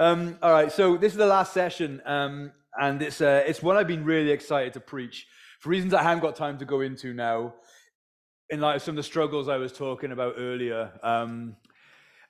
[0.00, 3.76] Um, all right, so this is the last session, um, and it's uh, it's one
[3.76, 5.26] I've been really excited to preach
[5.58, 7.52] for reasons I haven't got time to go into now.
[8.48, 11.54] In light of some of the struggles I was talking about earlier, um,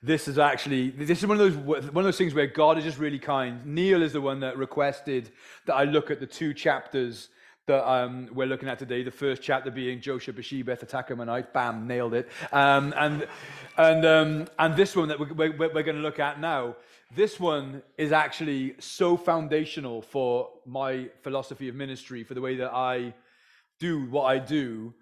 [0.03, 2.83] this is actually this is one of those one of those things where God is
[2.83, 3.65] just really kind.
[3.65, 5.31] Neil is the one that requested
[5.65, 7.29] that I look at the two chapters
[7.67, 9.01] that um, we're looking at today.
[9.01, 11.53] The first chapter being Joshua Beshebeth, Ammonite.
[11.53, 12.27] Bam, nailed it.
[12.51, 13.25] Um, and
[13.77, 16.75] and um, and this one that we're, we're, we're going to look at now
[17.15, 22.73] this one is actually so foundational for my philosophy of ministry, for the way that
[22.73, 23.13] I
[23.79, 24.93] do what I do,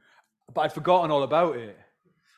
[0.53, 1.77] but I'd forgotten all about it.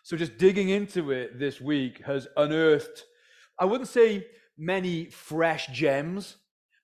[0.03, 3.05] So just digging into it this week has unearthed,
[3.59, 4.25] I wouldn't say
[4.57, 6.37] many fresh gems,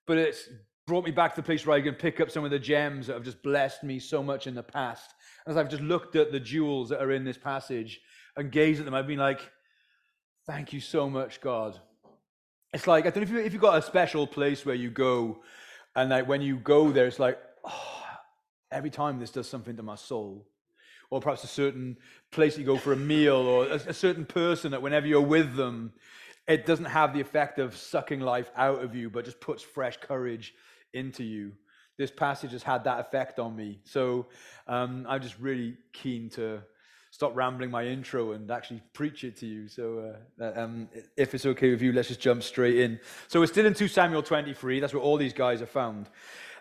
[0.06, 0.48] but it's
[0.86, 3.08] brought me back to the place where I can pick up some of the gems
[3.08, 5.14] that have just blessed me so much in the past.
[5.46, 8.00] As I've just looked at the jewels that are in this passage
[8.38, 9.42] and gazed at them, I've been like,
[10.46, 11.80] thank you so much, God,
[12.74, 14.90] it's like I don't know if you if you've got a special place where you
[14.90, 15.42] go,
[15.96, 18.04] and like when you go there, it's like oh,
[18.72, 20.48] every time this does something to my soul,
[21.10, 21.98] or perhaps a certain
[22.32, 25.56] place you go for a meal, or a, a certain person that whenever you're with
[25.56, 25.94] them,
[26.48, 29.98] it doesn't have the effect of sucking life out of you, but just puts fresh
[29.98, 30.54] courage
[30.94, 31.54] into you.
[31.98, 34.28] This passage has had that effect on me, so
[34.68, 36.62] um, I'm just really keen to
[37.18, 39.68] stop rambling my intro and actually preach it to you.
[39.68, 43.00] So, uh, um, if it's okay with you, let's just jump straight in.
[43.28, 44.80] So, we're still in 2 Samuel 23.
[44.80, 46.10] That's where all these guys are found.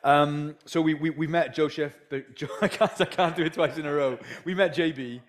[0.02, 2.24] Um, so, we, we, we met Joseph, but
[2.62, 4.18] I can't, I can't do it twice in a row.
[4.46, 5.20] We met JB.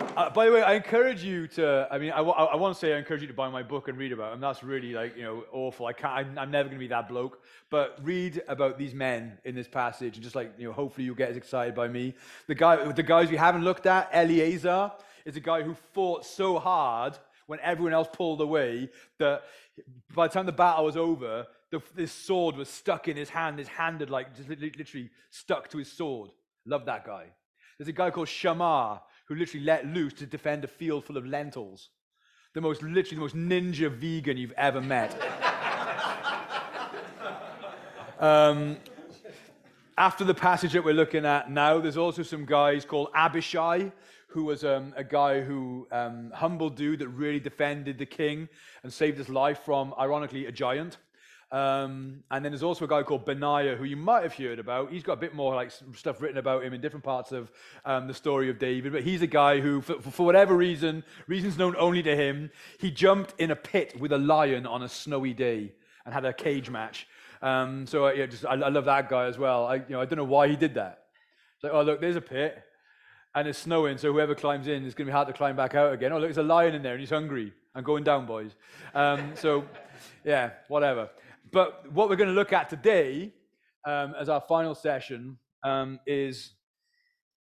[0.00, 1.88] Uh, by the way, I encourage you to.
[1.90, 3.98] I mean, I, I, want to say I encourage you to buy my book and
[3.98, 4.40] read about them.
[4.40, 5.86] That's really like you know awful.
[5.86, 6.12] I can't.
[6.12, 7.42] I'm, I'm never going to be that bloke.
[7.70, 11.14] But read about these men in this passage, and just like you know, hopefully you'll
[11.14, 12.14] get as excited by me.
[12.46, 14.92] The guy, the guys we haven't looked at, Eleazar,
[15.24, 19.44] is a guy who fought so hard when everyone else pulled away that
[20.14, 23.58] by the time the battle was over, the, this sword was stuck in his hand.
[23.58, 26.30] His hand had like just literally stuck to his sword.
[26.64, 27.26] Love that guy.
[27.78, 31.26] There's a guy called Shammah who literally let loose to defend a field full of
[31.26, 31.90] lentils.
[32.54, 35.14] The most, literally, the most ninja vegan you've ever met.
[38.18, 38.78] um,
[39.98, 43.92] after the passage that we're looking at now, there's also some guys called Abishai,
[44.28, 48.48] who was um, a guy who, um, humble dude that really defended the king
[48.82, 50.98] and saved his life from, ironically, a giant.
[51.52, 54.90] Um, and then there's also a guy called Benaiah, who you might have heard about.
[54.90, 57.52] He's got a bit more like stuff written about him in different parts of
[57.84, 58.92] um, the story of David.
[58.92, 62.90] But he's a guy who, for, for, whatever reason, reasons known only to him, he
[62.90, 65.72] jumped in a pit with a lion on a snowy day
[66.04, 67.06] and had a cage match.
[67.42, 69.66] Um, so uh, yeah, just, I, I, love that guy as well.
[69.66, 71.04] I, you know, I don't know why he did that.
[71.56, 72.62] It's like, oh look, there's a pit,
[73.34, 75.74] and it's snowing, so whoever climbs in is going to be hard to climb back
[75.74, 76.12] out again.
[76.12, 77.52] Oh look, there's a lion in there, and he's hungry.
[77.74, 78.52] I'm going down, boys.
[78.94, 79.66] Um, so,
[80.24, 81.10] yeah, whatever.
[81.50, 83.32] But what we're going to look at today
[83.84, 86.52] um, as our final session um, is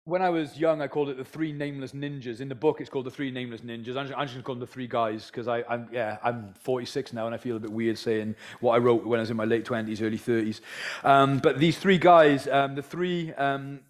[0.07, 2.39] when I was young, I called it the three nameless ninjas.
[2.39, 3.97] In the book, it's called the three nameless ninjas.
[3.97, 7.25] I'm just, just to call them the three guys because I'm, yeah, I'm 46 now
[7.25, 9.43] and I feel a bit weird saying what I wrote when I was in my
[9.43, 10.61] late 20s, early 30s.
[11.03, 13.81] Um, but these three guys, um, the three, um,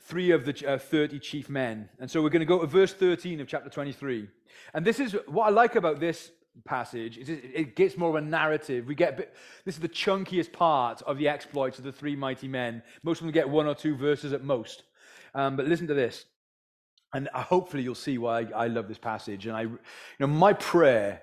[0.00, 1.90] three of the uh, 30 chief men.
[2.00, 4.28] And so we're going to go to verse 13 of chapter 23.
[4.72, 6.30] And this is what I like about this
[6.64, 8.86] passage is it gets more of a narrative.
[8.86, 9.34] We get bit,
[9.64, 12.82] this is the chunkiest part of the exploits of the three mighty men.
[13.02, 14.84] Most of them get one or two verses at most.
[15.34, 16.24] Um, but listen to this,
[17.12, 19.46] and hopefully you'll see why I, I love this passage.
[19.46, 19.78] And I, you
[20.18, 21.22] know, my prayer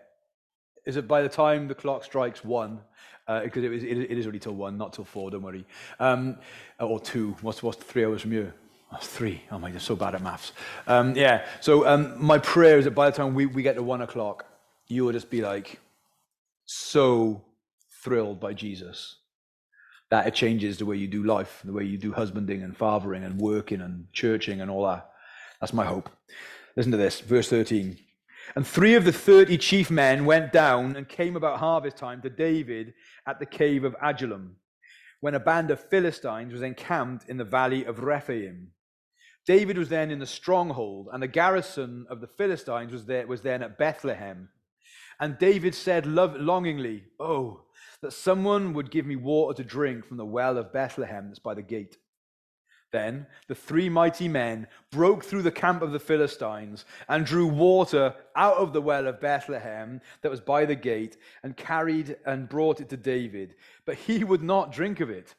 [0.86, 2.80] is that by the time the clock strikes one,
[3.26, 5.32] because uh, it, it, it is only till one, not till four.
[5.32, 5.66] Don't worry,
[6.00, 6.38] um,
[6.80, 7.36] or two.
[7.42, 8.54] What's what's three hours from you?
[8.92, 9.42] That's three.
[9.52, 10.52] Oh my, you're so bad at maths.
[10.86, 11.48] Um, yeah.
[11.62, 14.46] So um, my prayer is that by the time we, we get to one o'clock,
[14.94, 15.80] you will just be like
[16.66, 17.44] so
[18.04, 19.18] thrilled by Jesus
[20.10, 23.24] that it changes the way you do life, the way you do husbanding and fathering
[23.24, 25.10] and working and churching and all that.
[25.60, 26.10] That's my hope.
[26.76, 27.98] Listen to this, verse 13.
[28.56, 32.30] And three of the thirty chief men went down and came about harvest time to
[32.30, 32.94] David
[33.26, 34.58] at the cave of Adullam,
[35.22, 38.72] when a band of Philistines was encamped in the valley of Rephaim.
[39.46, 43.42] David was then in the stronghold, and the garrison of the Philistines was, there, was
[43.42, 44.50] then at Bethlehem.
[45.24, 47.62] And David said longingly, Oh,
[48.02, 51.54] that someone would give me water to drink from the well of Bethlehem that's by
[51.54, 51.98] the gate.
[52.92, 58.14] Then the three mighty men broke through the camp of the Philistines and drew water
[58.36, 62.82] out of the well of Bethlehem that was by the gate and carried and brought
[62.82, 63.56] it to David.
[63.86, 65.36] But he would not drink of it.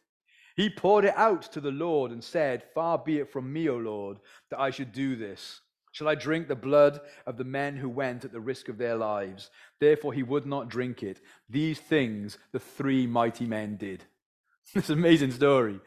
[0.56, 3.76] He poured it out to the Lord and said, Far be it from me, O
[3.76, 4.16] Lord,
[4.48, 5.60] that I should do this.
[5.94, 8.96] Shall I drink the blood of the men who went at the risk of their
[8.96, 9.50] lives?
[9.78, 11.20] Therefore, he would not drink it.
[11.48, 14.04] These things the three mighty men did.
[14.74, 15.78] It's an amazing story.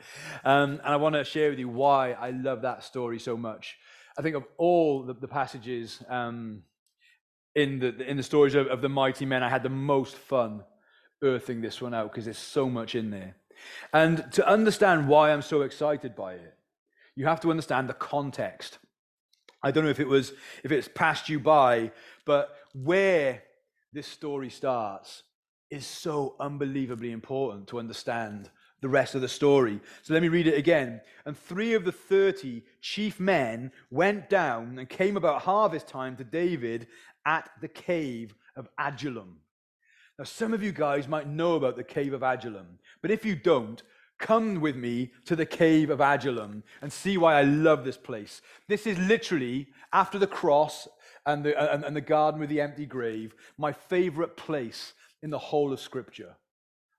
[0.45, 3.75] Um, and I want to share with you why I love that story so much.
[4.17, 6.63] I think of all the, the passages um,
[7.53, 10.63] in, the, in the stories of, of the mighty men, I had the most fun
[11.21, 13.35] earthing this one out because there's so much in there.
[13.91, 16.53] And to understand why I'm so excited by it,
[17.17, 18.77] you have to understand the context.
[19.63, 20.33] I don't know if it was
[20.63, 21.91] if it's passed you by,
[22.25, 23.43] but where
[23.93, 25.23] this story starts
[25.69, 28.49] is so unbelievably important to understand
[28.81, 29.79] the rest of the story.
[30.03, 31.01] So let me read it again.
[31.25, 36.23] And three of the 30 chief men went down and came about harvest time to
[36.23, 36.87] David
[37.25, 39.37] at the cave of Adullam.
[40.17, 43.35] Now, some of you guys might know about the cave of Adullam, but if you
[43.35, 43.81] don't,
[44.19, 48.41] Come with me to the cave of Adullam and see why I love this place.
[48.67, 50.87] This is literally, after the cross
[51.25, 55.37] and the, and, and the garden with the empty grave, my favorite place in the
[55.37, 56.35] whole of Scripture.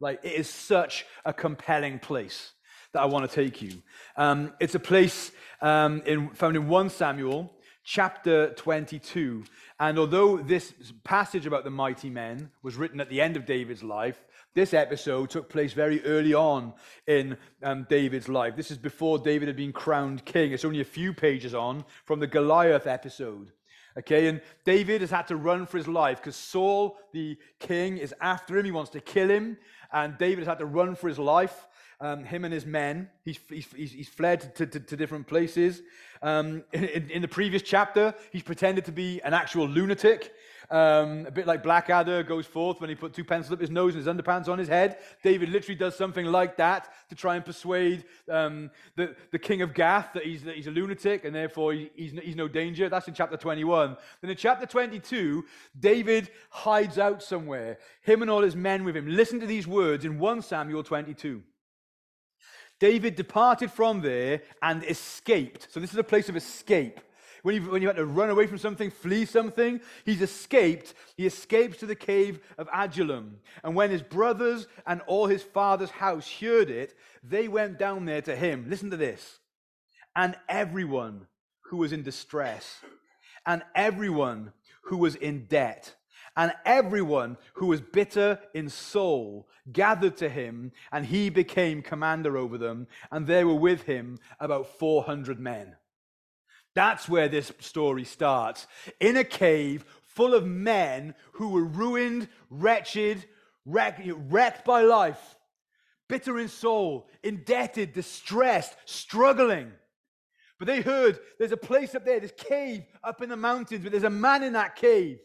[0.00, 2.52] Like, it is such a compelling place
[2.92, 3.82] that I want to take you.
[4.16, 7.52] Um, it's a place um, in, found in 1 Samuel
[7.84, 9.44] chapter 22.
[9.80, 10.74] And although this
[11.04, 15.30] passage about the mighty men was written at the end of David's life, this episode
[15.30, 16.74] took place very early on
[17.06, 18.56] in um, David's life.
[18.56, 20.52] This is before David had been crowned king.
[20.52, 23.52] It's only a few pages on from the Goliath episode.
[23.98, 28.14] Okay, and David has had to run for his life because Saul, the king, is
[28.20, 28.64] after him.
[28.64, 29.58] He wants to kill him.
[29.92, 31.66] And David has had to run for his life.
[32.00, 33.08] Um, him and his men.
[33.24, 35.82] He's, he's, he's fled to, to, to, different places.
[36.22, 40.32] Um, in, in, the previous chapter, he's pretended to be an actual lunatic.
[40.70, 43.94] Um, a bit like Blackadder goes forth when he put two pencils up his nose
[43.94, 44.98] and his underpants on his head.
[45.22, 49.72] David literally does something like that to try and persuade um, the, the king of
[49.72, 52.90] Gath that he's, that he's a lunatic and therefore he, he's, he's no danger.
[52.90, 53.96] That's in chapter 21.
[54.20, 55.44] Then in chapter 22,
[55.78, 59.08] David hides out somewhere, him and all his men with him.
[59.08, 61.42] Listen to these words in 1 Samuel 22.
[62.78, 65.68] David departed from there and escaped.
[65.70, 67.00] So this is a place of escape.
[67.42, 70.94] When you, when you had to run away from something, flee something, he's escaped.
[71.16, 73.38] He escapes to the cave of Adullam.
[73.62, 78.22] And when his brothers and all his father's house heard it, they went down there
[78.22, 78.66] to him.
[78.68, 79.38] Listen to this.
[80.16, 81.26] And everyone
[81.62, 82.80] who was in distress,
[83.46, 84.52] and everyone
[84.82, 85.94] who was in debt,
[86.36, 92.56] and everyone who was bitter in soul gathered to him, and he became commander over
[92.56, 92.86] them.
[93.10, 95.74] And there were with him about 400 men.
[96.74, 98.66] That's where this story starts.
[99.00, 103.24] In a cave full of men who were ruined, wretched,
[103.64, 105.36] wrecked, wrecked by life,
[106.08, 109.72] bitter in soul, indebted, distressed, struggling.
[110.58, 113.92] But they heard there's a place up there, this cave up in the mountains, but
[113.92, 115.18] there's a man in that cave.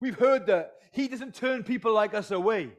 [0.00, 2.72] We've heard that he doesn't turn people like us away.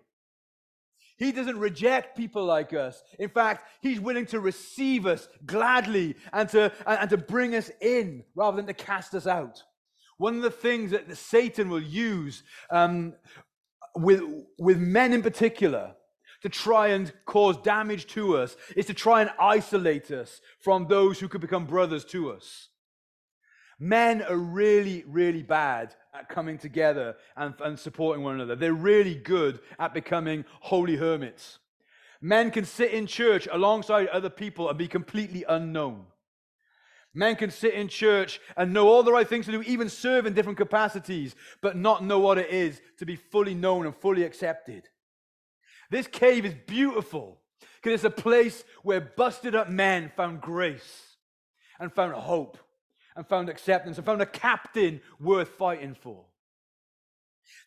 [1.17, 3.03] He doesn't reject people like us.
[3.19, 8.23] In fact, he's willing to receive us gladly and to, and, to bring us in
[8.35, 9.61] rather than to cast us out.
[10.17, 13.13] One of the things that Satan will use um,
[13.95, 14.21] with,
[14.57, 15.95] with men in particular
[16.41, 21.19] to try and cause damage to us is to try and isolate us from those
[21.19, 22.69] who could become brothers to us.
[23.79, 28.55] Men are really, really bad at coming together and, and supporting one another.
[28.55, 31.59] They're really good at becoming holy hermits.
[32.21, 36.05] Men can sit in church alongside other people and be completely unknown.
[37.13, 40.25] Men can sit in church and know all the right things to do, even serve
[40.25, 44.23] in different capacities, but not know what it is to be fully known and fully
[44.23, 44.89] accepted.
[45.91, 47.39] This cave is beautiful
[47.81, 51.17] because it's a place where busted up men found grace
[51.79, 52.57] and found hope
[53.15, 56.25] and found acceptance and found a captain worth fighting for.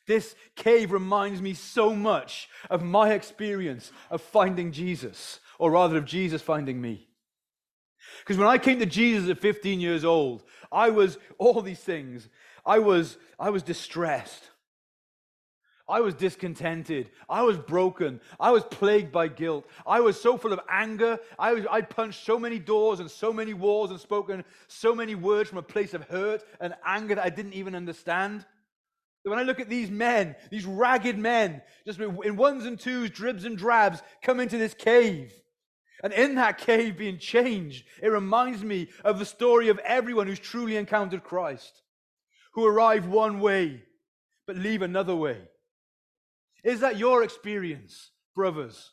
[0.07, 6.05] This cave reminds me so much of my experience of finding Jesus, or rather of
[6.05, 7.09] Jesus finding me.
[8.21, 12.29] Because when I came to Jesus at 15 years old, I was all these things.
[12.65, 14.51] I was, I was distressed.
[15.89, 17.11] I was discontented.
[17.29, 18.21] I was broken.
[18.41, 19.69] I was plagued by guilt.
[19.87, 21.19] I was so full of anger.
[21.39, 25.15] I, was, I punched so many doors and so many walls and spoken so many
[25.15, 28.45] words from a place of hurt and anger that I didn't even understand.
[29.23, 33.45] When I look at these men, these ragged men, just in ones and twos, dribs
[33.45, 35.33] and drabs, come into this cave.
[36.03, 40.39] And in that cave being changed, it reminds me of the story of everyone who's
[40.39, 41.83] truly encountered Christ,
[42.55, 43.83] who arrive one way,
[44.47, 45.39] but leave another way.
[46.67, 48.91] Is that your experience, brothers?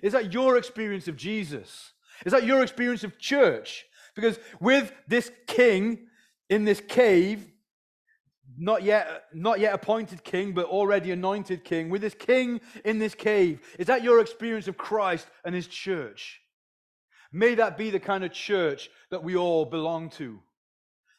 [0.00, 1.92] Is that your experience of Jesus?
[2.24, 3.84] Is that your experience of church?
[4.14, 6.06] Because with this king,
[6.48, 7.44] in this cave,
[8.56, 13.16] not yet, not yet appointed king, but already anointed king, with this king in this
[13.16, 13.60] cave.
[13.76, 16.40] Is that your experience of Christ and his church?
[17.32, 20.38] May that be the kind of church that we all belong to.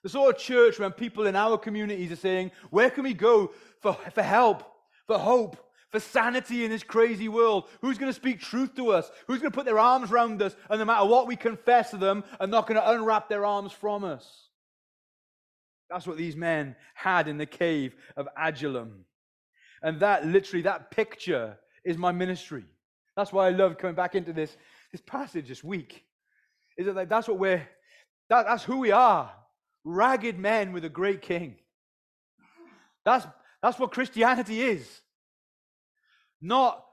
[0.03, 3.51] The sort of church when people in our communities are saying, Where can we go
[3.81, 4.63] for, for help,
[5.05, 5.57] for hope,
[5.91, 7.65] for sanity in this crazy world?
[7.81, 9.09] Who's going to speak truth to us?
[9.27, 11.97] Who's going to put their arms around us and no matter what we confess to
[11.97, 14.47] them, are not going to unwrap their arms from us?
[15.89, 19.05] That's what these men had in the cave of Adullam.
[19.81, 22.65] And that literally, that picture is my ministry.
[23.15, 24.55] That's why I love coming back into this,
[24.91, 26.03] this passage this week.
[26.77, 27.67] Is that like, that's what we're,
[28.29, 29.31] that, that's who we are.
[29.83, 31.55] Ragged men with a great king.
[33.05, 33.25] That's,
[33.63, 35.01] that's what Christianity is.
[36.41, 36.83] Not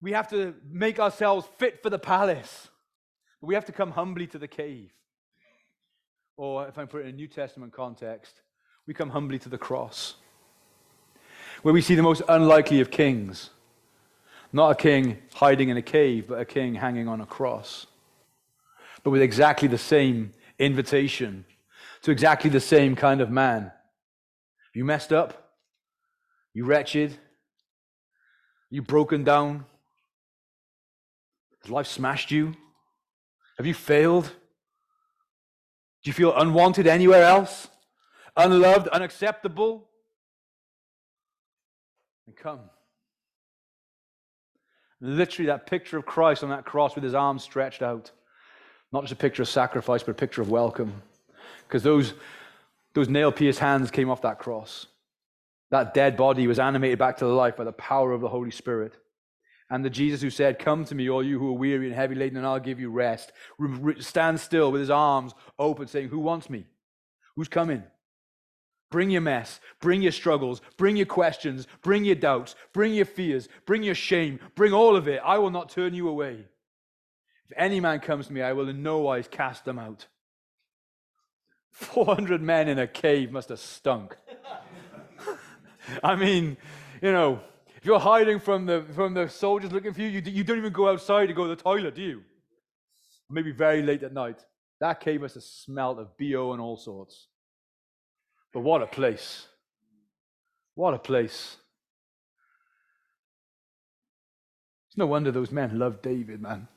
[0.00, 2.68] we have to make ourselves fit for the palace,
[3.40, 4.92] but we have to come humbly to the cave.
[6.36, 8.42] Or if I put it in a New Testament context,
[8.86, 10.14] we come humbly to the cross,
[11.62, 13.50] where we see the most unlikely of kings.
[14.52, 17.86] Not a king hiding in a cave, but a king hanging on a cross.
[19.02, 21.44] But with exactly the same invitation
[22.02, 23.72] to exactly the same kind of man.
[24.72, 25.52] You messed up?
[26.54, 27.18] You wretched?
[28.70, 29.64] You broken down?
[31.62, 32.54] Has life smashed you?
[33.56, 34.24] Have you failed?
[34.24, 37.68] Do you feel unwanted anywhere else?
[38.36, 39.88] Unloved, unacceptable?
[42.26, 42.60] And come.
[45.00, 48.10] Literally, that picture of Christ on that cross with his arms stretched out.
[48.92, 51.02] Not just a picture of sacrifice, but a picture of welcome.
[51.66, 52.14] Because those,
[52.94, 54.86] those nail pierced hands came off that cross.
[55.70, 58.94] That dead body was animated back to life by the power of the Holy Spirit.
[59.70, 62.14] And the Jesus who said, Come to me, all you who are weary and heavy
[62.14, 63.32] laden, and I'll give you rest,
[63.98, 66.64] stand still with his arms open, saying, Who wants me?
[67.36, 67.82] Who's coming?
[68.90, 73.48] Bring your mess, bring your struggles, bring your questions, bring your doubts, bring your fears,
[73.66, 75.20] bring your shame, bring all of it.
[75.22, 76.46] I will not turn you away.
[77.44, 80.06] If any man comes to me, I will in no wise cast them out.
[81.72, 84.16] 400 men in a cave must have stunk.
[86.02, 86.56] I mean,
[87.02, 87.40] you know,
[87.76, 90.72] if you're hiding from the, from the soldiers looking for you, you, you don't even
[90.72, 92.22] go outside to go to the toilet, do you?
[93.30, 94.44] Maybe very late at night.
[94.80, 97.28] That cave must have smelled of BO and all sorts.
[98.52, 99.46] But what a place.
[100.74, 101.56] What a place.
[104.88, 106.68] It's no wonder those men loved David, man.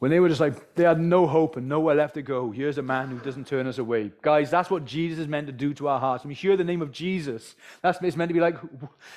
[0.00, 2.50] When they were just like, they had no hope and nowhere left to go.
[2.50, 4.10] Here's a man who doesn't turn us away.
[4.22, 6.24] Guys, that's what Jesus is meant to do to our hearts.
[6.24, 8.56] When we hear the name of Jesus, that's it's meant to be like,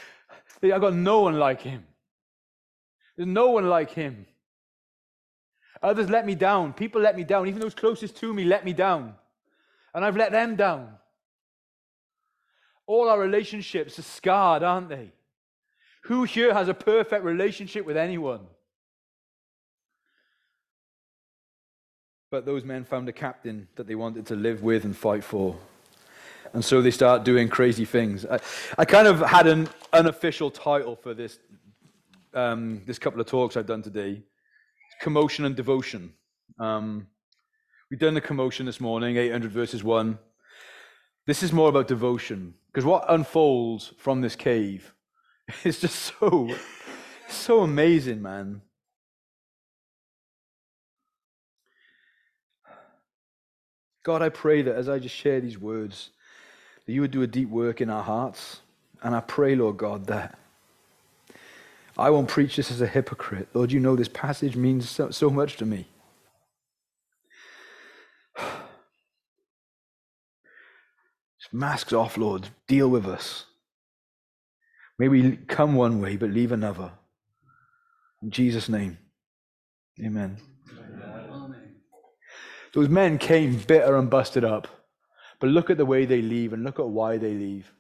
[0.64, 1.86] I've got no one like him.
[3.16, 4.26] There's no one like him.
[5.82, 6.74] Others let me down.
[6.74, 7.48] People let me down.
[7.48, 9.16] Even those closest to me let me down.
[9.96, 10.90] And I've let them down.
[12.88, 15.14] All our relationships are scarred, aren't they?
[16.04, 18.42] Who here has a perfect relationship with anyone?
[22.34, 25.56] But those men found a captain that they wanted to live with and fight for.
[26.54, 28.26] And so they start doing crazy things.
[28.26, 28.40] I,
[28.76, 31.38] I kind of had an unofficial title for this,
[32.34, 34.24] um, this couple of talks I've done today
[35.00, 36.12] Commotion and Devotion.
[36.58, 37.06] Um,
[37.92, 40.18] we've done the commotion this morning, 800 verses 1.
[41.28, 44.96] This is more about devotion, because what unfolds from this cave
[45.64, 46.50] is just so,
[47.30, 48.64] so amazing, man.
[54.04, 56.10] God, I pray that as I just share these words,
[56.86, 58.60] that you would do a deep work in our hearts.
[59.02, 60.38] And I pray, Lord God, that
[61.98, 63.48] I won't preach this as a hypocrite.
[63.54, 65.88] Lord, you know this passage means so, so much to me.
[71.52, 72.50] Masks off, Lord.
[72.68, 73.46] Deal with us.
[74.98, 76.92] May we come one way but leave another.
[78.24, 78.98] In Jesus' name,
[80.04, 80.38] amen.
[82.74, 84.68] Those men came bitter and busted up.
[85.40, 87.72] But look at the way they leave and look at why they leave.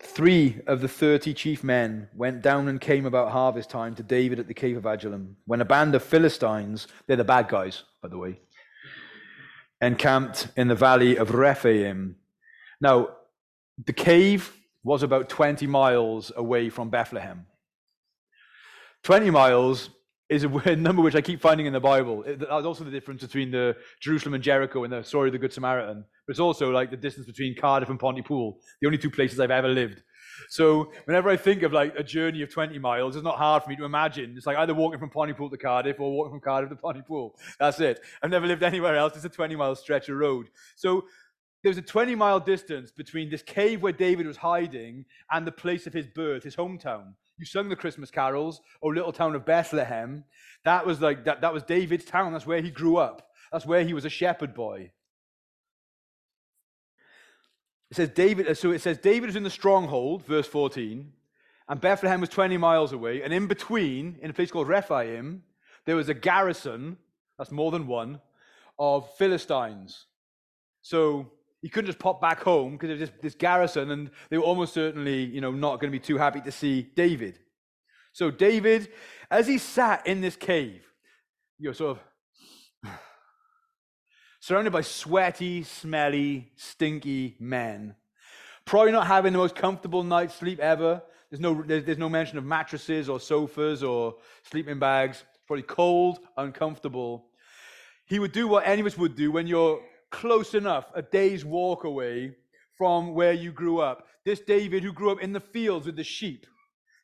[0.00, 4.40] Three of the thirty chief men went down and came about harvest time to David
[4.40, 8.08] at the cave of Adullam, when a band of Philistines, they're the bad guys, by
[8.08, 8.40] the way,
[9.80, 12.16] encamped in the valley of Rephaim.
[12.80, 13.10] Now,
[13.84, 17.46] the cave was about 20 miles away from Bethlehem.
[19.04, 19.90] 20 miles
[20.32, 22.24] is a weird number which I keep finding in the Bible.
[22.26, 25.52] That's also the difference between the Jerusalem and Jericho in the story of the Good
[25.52, 26.04] Samaritan.
[26.26, 29.50] But it's also like the distance between Cardiff and Pontypool, the only two places I've
[29.50, 30.02] ever lived.
[30.48, 33.70] So whenever I think of like a journey of 20 miles, it's not hard for
[33.70, 34.34] me to imagine.
[34.36, 37.36] It's like either walking from Pontypool to Cardiff or walking from Cardiff to Pontypool.
[37.58, 38.00] That's it.
[38.22, 39.14] I've never lived anywhere else.
[39.16, 40.48] It's a 20 mile stretch of road.
[40.76, 41.04] So
[41.62, 45.86] there's a 20 mile distance between this cave where David was hiding and the place
[45.86, 47.14] of his birth, his hometown.
[47.42, 50.22] You sung the Christmas carols, oh little town of Bethlehem.
[50.64, 52.32] That was like that, that was David's town.
[52.32, 53.32] That's where he grew up.
[53.50, 54.92] That's where he was a shepherd boy.
[57.90, 61.12] It says David, uh, so it says David was in the stronghold, verse 14,
[61.68, 65.42] and Bethlehem was 20 miles away, and in between, in a place called Rephaim,
[65.84, 66.96] there was a garrison,
[67.38, 68.20] that's more than one,
[68.78, 70.06] of Philistines.
[70.80, 74.42] So he couldn't just pop back home because there was this, garrison, and they were
[74.42, 77.38] almost certainly, you know, not going to be too happy to see David.
[78.12, 78.88] So David,
[79.30, 80.84] as he sat in this cave,
[81.58, 81.98] you know, sort
[82.82, 82.90] of
[84.40, 87.94] surrounded by sweaty, smelly, stinky men,
[88.64, 91.00] probably not having the most comfortable night's sleep ever.
[91.30, 94.16] There's no, there's, there's no mention of mattresses or sofas or
[94.50, 95.22] sleeping bags.
[95.46, 97.26] Probably cold, uncomfortable.
[98.04, 99.80] He would do what any of us would do when you're
[100.12, 102.36] close enough, a day's walk away
[102.78, 104.06] from where you grew up.
[104.24, 106.46] This David, who grew up in the fields with the sheep,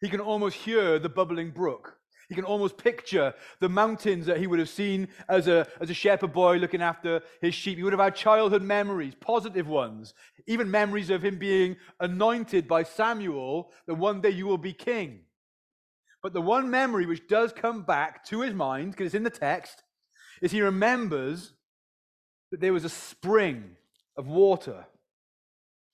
[0.01, 1.97] he can almost hear the bubbling brook.
[2.29, 5.95] He can almost picture the mountains that he would have seen as a, as a
[5.95, 7.79] shepherd boy looking after his sheep.
[7.79, 10.13] He would have had childhood memories, positive ones,
[10.47, 15.21] even memories of him being anointed by Samuel that one day you will be king.
[16.23, 19.31] But the one memory which does come back to his mind, because it's in the
[19.31, 19.83] text,
[20.43, 21.55] is he remembers
[22.51, 23.77] that there was a spring
[24.17, 24.87] of water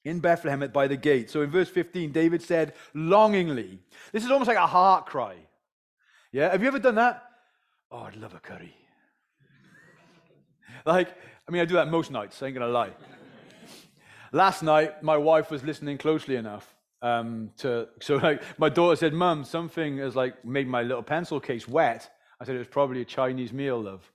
[0.04, 1.30] in Bethlehem at by the gate.
[1.30, 3.78] So in verse 15, David said, longingly.
[4.12, 5.36] This is almost like a heart cry.
[6.32, 7.22] Yeah, have you ever done that?
[7.90, 8.74] Oh, I'd love a curry.
[10.86, 11.08] like,
[11.48, 12.90] I mean, I do that most nights, I ain't gonna lie.
[14.32, 19.12] Last night, my wife was listening closely enough um, to, so like, my daughter said,
[19.12, 22.10] Mum, something has like made my little pencil case wet.
[22.40, 24.10] I said, it was probably a Chinese meal, love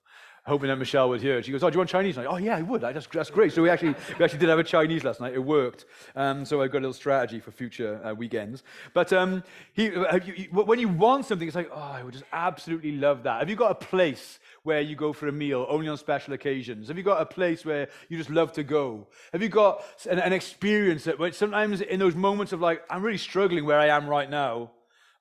[0.50, 1.42] hoping that Michelle would hear.
[1.42, 2.82] She goes, "Oh, do you want Chinese?" night?" "Oh, yeah, I would.
[2.82, 5.34] That's, that's great." So we actually we actually did have a Chinese last night.
[5.34, 5.86] It worked.
[6.16, 8.64] Um, so I've got a little strategy for future uh, weekends.
[8.94, 12.26] But um, he, uh, you, when you want something, it's like, "Oh, I would just
[12.34, 15.88] absolutely love that." Have you got a place where you go for a meal only
[15.88, 16.90] on special occasions?
[16.90, 19.08] Have you got a place where you just love to go?
[19.32, 23.18] Have you got an, an experience that sometimes in those moments of like, I'm really
[23.18, 24.72] struggling where I am right now.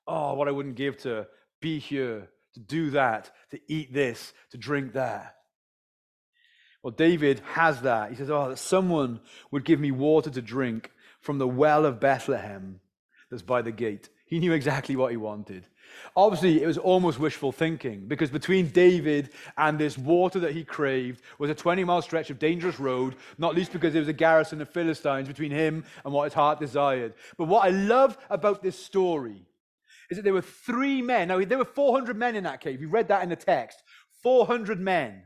[0.07, 1.27] Oh, what I wouldn't give to
[1.61, 5.35] be here to do that, to eat this, to drink that.
[6.83, 8.09] Well, David has that.
[8.09, 9.19] He says, Oh, that someone
[9.51, 12.79] would give me water to drink from the well of Bethlehem
[13.29, 14.09] that's by the gate.
[14.25, 15.65] He knew exactly what he wanted.
[16.15, 21.21] Obviously, it was almost wishful thinking because between David and this water that he craved
[21.39, 24.61] was a 20 mile stretch of dangerous road, not least because there was a garrison
[24.61, 27.15] of Philistines between him and what his heart desired.
[27.37, 29.45] But what I love about this story
[30.09, 31.27] is that there were three men.
[31.27, 32.81] Now, there were 400 men in that cave.
[32.81, 33.83] You read that in the text.
[34.23, 35.23] 400 men.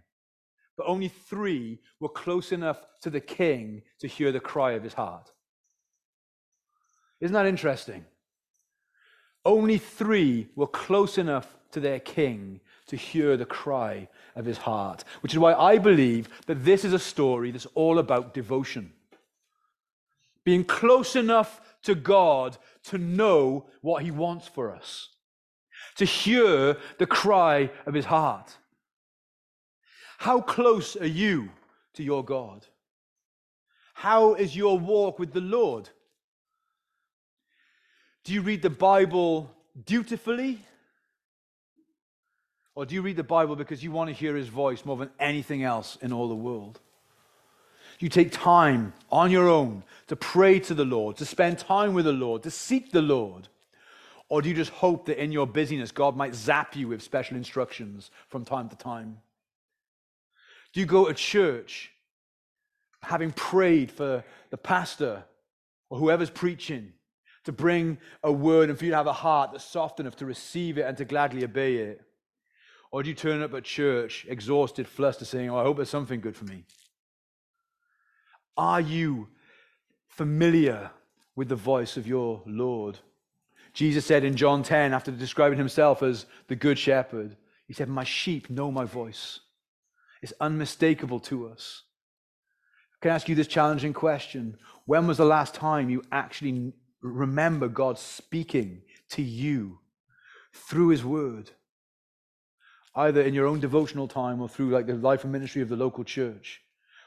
[0.77, 4.93] But only three were close enough to the king to hear the cry of his
[4.93, 5.31] heart.
[7.21, 8.05] Isn't that interesting?
[9.45, 15.03] Only three were close enough to their king to hear the cry of his heart,
[15.21, 18.93] which is why I believe that this is a story that's all about devotion.
[20.43, 25.09] Being close enough to God to know what He wants for us,
[25.95, 28.57] to hear the cry of His heart.
[30.17, 31.49] How close are you
[31.93, 32.65] to your God?
[33.93, 35.89] How is your walk with the Lord?
[38.23, 39.51] Do you read the Bible
[39.85, 40.59] dutifully?
[42.75, 45.11] Or do you read the Bible because you want to hear his voice more than
[45.19, 46.79] anything else in all the world?
[47.99, 52.06] You take time on your own to pray to the Lord, to spend time with
[52.06, 53.47] the Lord, to seek the Lord?
[54.29, 57.38] Or do you just hope that in your busyness, God might zap you with special
[57.38, 59.17] instructions from time to time?
[60.73, 61.91] Do you go to church
[63.01, 65.23] having prayed for the pastor
[65.89, 66.93] or whoever's preaching
[67.43, 70.25] to bring a word and for you to have a heart that's soft enough to
[70.25, 72.01] receive it and to gladly obey it?
[72.91, 76.21] Or do you turn up at church exhausted, flustered, saying, Oh, I hope there's something
[76.21, 76.63] good for me?
[78.57, 79.29] Are you
[80.07, 80.91] familiar
[81.35, 82.99] with the voice of your Lord?
[83.73, 87.35] Jesus said in John 10, after describing himself as the good shepherd,
[87.67, 89.39] he said, My sheep know my voice.
[90.21, 91.83] It's unmistakable to us.
[92.95, 94.57] I can ask you this challenging question?
[94.85, 99.79] When was the last time you actually remember God speaking to you
[100.53, 101.49] through his word?
[102.95, 105.75] Either in your own devotional time or through like the life and ministry of the
[105.75, 106.61] local church.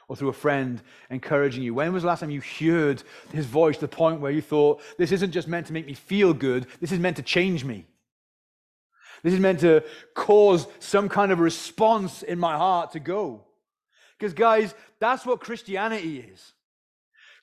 [0.07, 1.73] Or through a friend encouraging you?
[1.73, 4.81] When was the last time you heard his voice to the point where you thought,
[4.97, 7.85] this isn't just meant to make me feel good, this is meant to change me?
[9.23, 13.43] This is meant to cause some kind of response in my heart to go.
[14.17, 16.53] Because, guys, that's what Christianity is.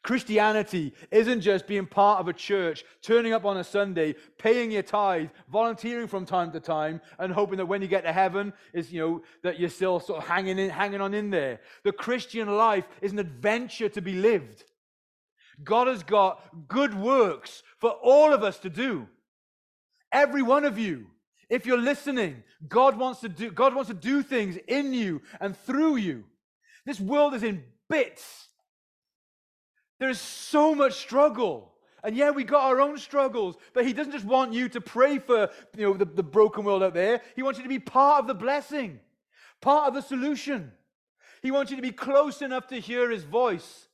[0.05, 4.83] Christianity isn't just being part of a church, turning up on a Sunday, paying your
[4.83, 8.93] tithe, volunteering from time to time, and hoping that when you get to heaven, is
[8.93, 11.59] you know that you're still sort of hanging in, hanging on in there.
[11.85, 14.65] The Christian life is an adventure to be lived.
[15.63, 19.09] God has got good works for all of us to do.
[20.13, 21.07] Every one of you.
[21.49, 25.57] If you're listening, God wants to do God wants to do things in you and
[25.57, 26.25] through you.
[26.85, 28.49] This world is in bits.
[29.99, 31.73] There's so much struggle.
[32.03, 35.19] And yeah, we got our own struggles, but he doesn't just want you to pray
[35.19, 37.23] for you know, the, the broken world out there.
[37.35, 39.01] He wants you to be part of the blessing,
[39.63, 40.73] part of the solution.
[41.43, 43.89] He wants you to be close enough to hear his voice,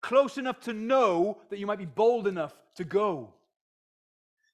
[0.00, 3.34] close enough to know that you might be bold enough to go.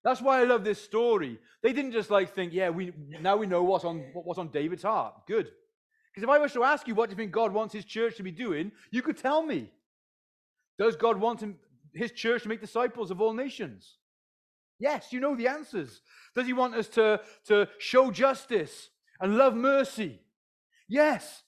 [0.03, 1.39] That's why I love this story.
[1.63, 4.83] They didn't just like think, yeah, we now we know what's on what's on David's
[4.83, 5.27] heart.
[5.27, 5.51] Good.
[6.11, 8.17] Because if I was to ask you what do you think God wants his church
[8.17, 9.71] to be doing, you could tell me.
[10.81, 11.57] Does God want him,
[11.93, 13.99] his church to make disciples of all nations?
[14.79, 16.01] Yes, you know the answers.
[16.35, 18.89] Does he want us to, to show justice
[19.21, 20.21] and love mercy?
[20.89, 21.43] Yes.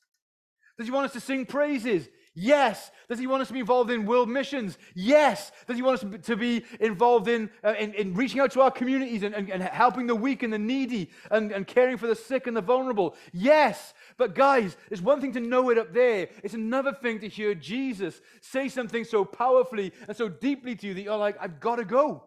[0.77, 2.11] Does he want us to sing praises?
[2.35, 2.91] Yes.
[3.09, 4.79] Does he want us to be involved in world missions?
[4.95, 5.53] Yes.
[5.67, 8.71] Does he want us to be involved in, uh, in, in, reaching out to our
[8.71, 12.15] communities and, and, and, helping the weak and the needy and, and caring for the
[12.15, 13.15] sick and the vulnerable?
[13.35, 13.93] Yes.
[14.17, 16.29] But guys, it's one thing to know it up there.
[16.43, 20.95] It's another thing to hear Jesus say something so powerfully and so deeply to you
[20.95, 22.25] that you're like, I've got to go.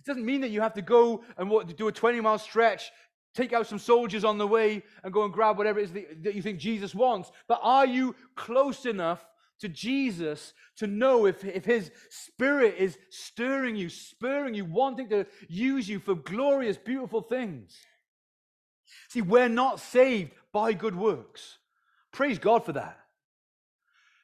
[0.00, 2.90] It doesn't mean that you have to go and do a 20 mile stretch,
[3.34, 6.34] take out some soldiers on the way, and go and grab whatever it is that
[6.34, 7.30] you think Jesus wants.
[7.48, 9.24] But are you close enough
[9.60, 15.26] to Jesus to know if, if his spirit is stirring you, spurring you, wanting to
[15.48, 17.76] use you for glorious, beautiful things?
[19.08, 21.58] See, we're not saved by good works.
[22.12, 22.98] Praise God for that.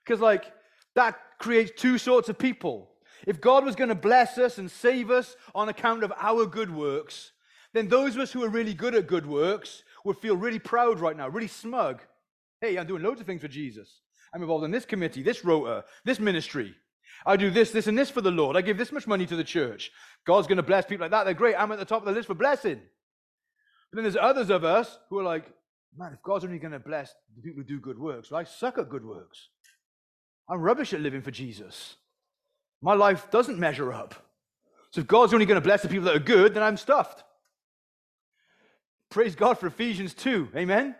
[0.04, 0.52] Because, like,
[0.94, 2.90] that creates two sorts of people.
[3.26, 6.74] If God was going to bless us and save us on account of our good
[6.74, 7.32] works,
[7.76, 11.00] then those of us who are really good at good works would feel really proud
[11.00, 12.00] right now, really smug.
[12.60, 14.00] Hey, I'm doing loads of things for Jesus.
[14.32, 16.74] I'm involved in this committee, this rota, this ministry.
[17.24, 18.56] I do this, this, and this for the Lord.
[18.56, 19.90] I give this much money to the church.
[20.26, 21.24] God's going to bless people like that.
[21.24, 21.56] They're great.
[21.56, 22.80] I'm at the top of the list for blessing.
[23.90, 25.50] But then there's others of us who are like,
[25.96, 28.44] man, if God's only going to bless the people who do good works, well, I
[28.44, 29.48] suck at good works.
[30.48, 31.96] I'm rubbish at living for Jesus.
[32.82, 34.14] My life doesn't measure up.
[34.90, 37.24] So if God's only going to bless the people that are good, then I'm stuffed.
[39.10, 40.50] Praise God for Ephesians 2.
[40.56, 40.94] Amen?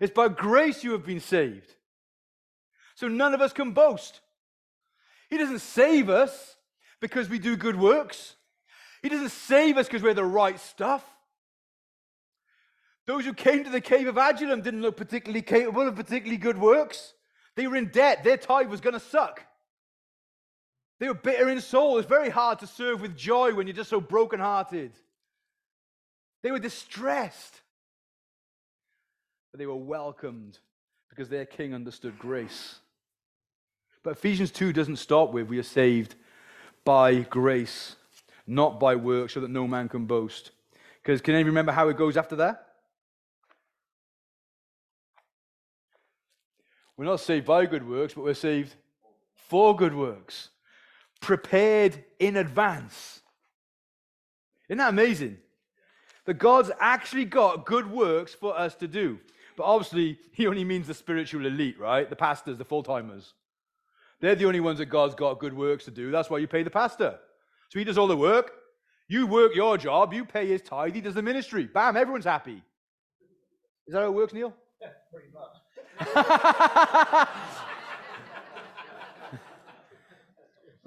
[0.00, 1.74] It's by grace you have been saved.
[2.94, 4.20] So none of us can boast.
[5.30, 6.56] He doesn't save us
[7.00, 8.36] because we do good works.
[9.02, 11.04] He doesn't save us because we're the right stuff.
[13.06, 16.58] Those who came to the cave of Adullam didn't look particularly capable of particularly good
[16.58, 17.12] works.
[17.56, 18.24] They were in debt.
[18.24, 19.42] Their tithe was going to suck.
[21.00, 21.98] They were bitter in soul.
[21.98, 24.92] It's very hard to serve with joy when you're just so brokenhearted.
[26.44, 27.62] They were distressed.
[29.50, 30.58] But they were welcomed
[31.08, 32.80] because their king understood grace.
[34.02, 36.16] But Ephesians 2 doesn't stop with we are saved
[36.84, 37.96] by grace,
[38.46, 40.50] not by works, so that no man can boast.
[41.02, 42.66] Because can anyone remember how it goes after that?
[46.98, 48.74] We're not saved by good works, but we're saved
[49.34, 50.50] for good works,
[51.20, 53.22] prepared in advance.
[54.68, 55.38] Isn't that amazing?
[56.26, 59.18] That God's actually got good works for us to do.
[59.56, 62.08] But obviously, he only means the spiritual elite, right?
[62.08, 63.34] The pastors, the full timers.
[64.20, 66.10] They're the only ones that God's got good works to do.
[66.10, 67.18] That's why you pay the pastor.
[67.68, 68.52] So he does all the work.
[69.06, 71.66] You work your job, you pay his tithe, he does the ministry.
[71.66, 72.62] Bam, everyone's happy.
[73.86, 74.54] Is that how it works, Neil?
[74.80, 75.50] Yeah, pretty much.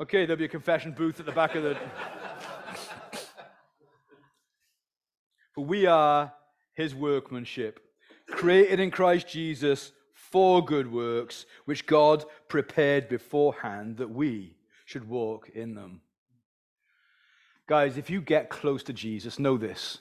[0.01, 1.77] okay, there'll be a confession booth at the back of the.
[5.57, 6.33] For we are
[6.75, 7.79] his workmanship,
[8.27, 15.49] created in Christ Jesus for good works, which God prepared beforehand that we should walk
[15.49, 16.01] in them.
[17.65, 19.97] Guys, if you get close to Jesus, know this.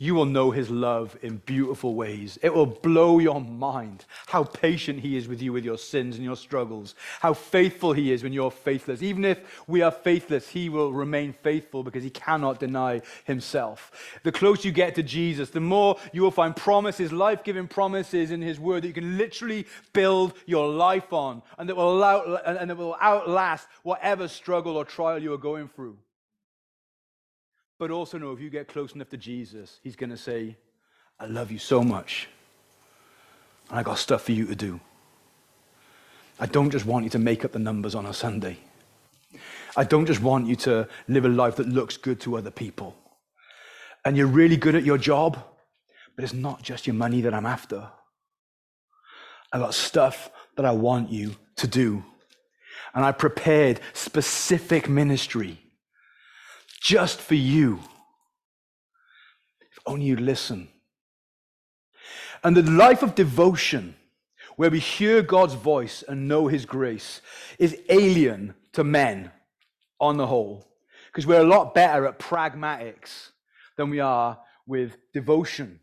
[0.00, 2.38] You will know his love in beautiful ways.
[2.40, 6.24] It will blow your mind how patient he is with you with your sins and
[6.24, 9.02] your struggles, how faithful he is when you're faithless.
[9.02, 14.20] Even if we are faithless, he will remain faithful because he cannot deny himself.
[14.22, 18.30] The closer you get to Jesus, the more you will find promises, life giving promises
[18.30, 22.36] in his word that you can literally build your life on and that will, allow,
[22.36, 25.96] and that will outlast whatever struggle or trial you are going through.
[27.78, 30.56] But also know if you get close enough to Jesus, he's going to say,
[31.20, 32.28] I love you so much.
[33.70, 34.80] And I got stuff for you to do.
[36.40, 38.58] I don't just want you to make up the numbers on a Sunday.
[39.76, 42.96] I don't just want you to live a life that looks good to other people.
[44.04, 45.38] And you're really good at your job,
[46.16, 47.88] but it's not just your money that I'm after.
[49.52, 52.04] I got stuff that I want you to do.
[52.94, 55.60] And I prepared specific ministry
[56.80, 57.80] just for you.
[59.60, 60.68] If only you listen.
[62.42, 63.96] And the life of devotion,
[64.56, 67.20] where we hear God's voice and know his grace,
[67.58, 69.30] is alien to men
[70.00, 70.64] on the whole.
[71.06, 73.30] Because we're a lot better at pragmatics
[73.76, 75.80] than we are with devotion.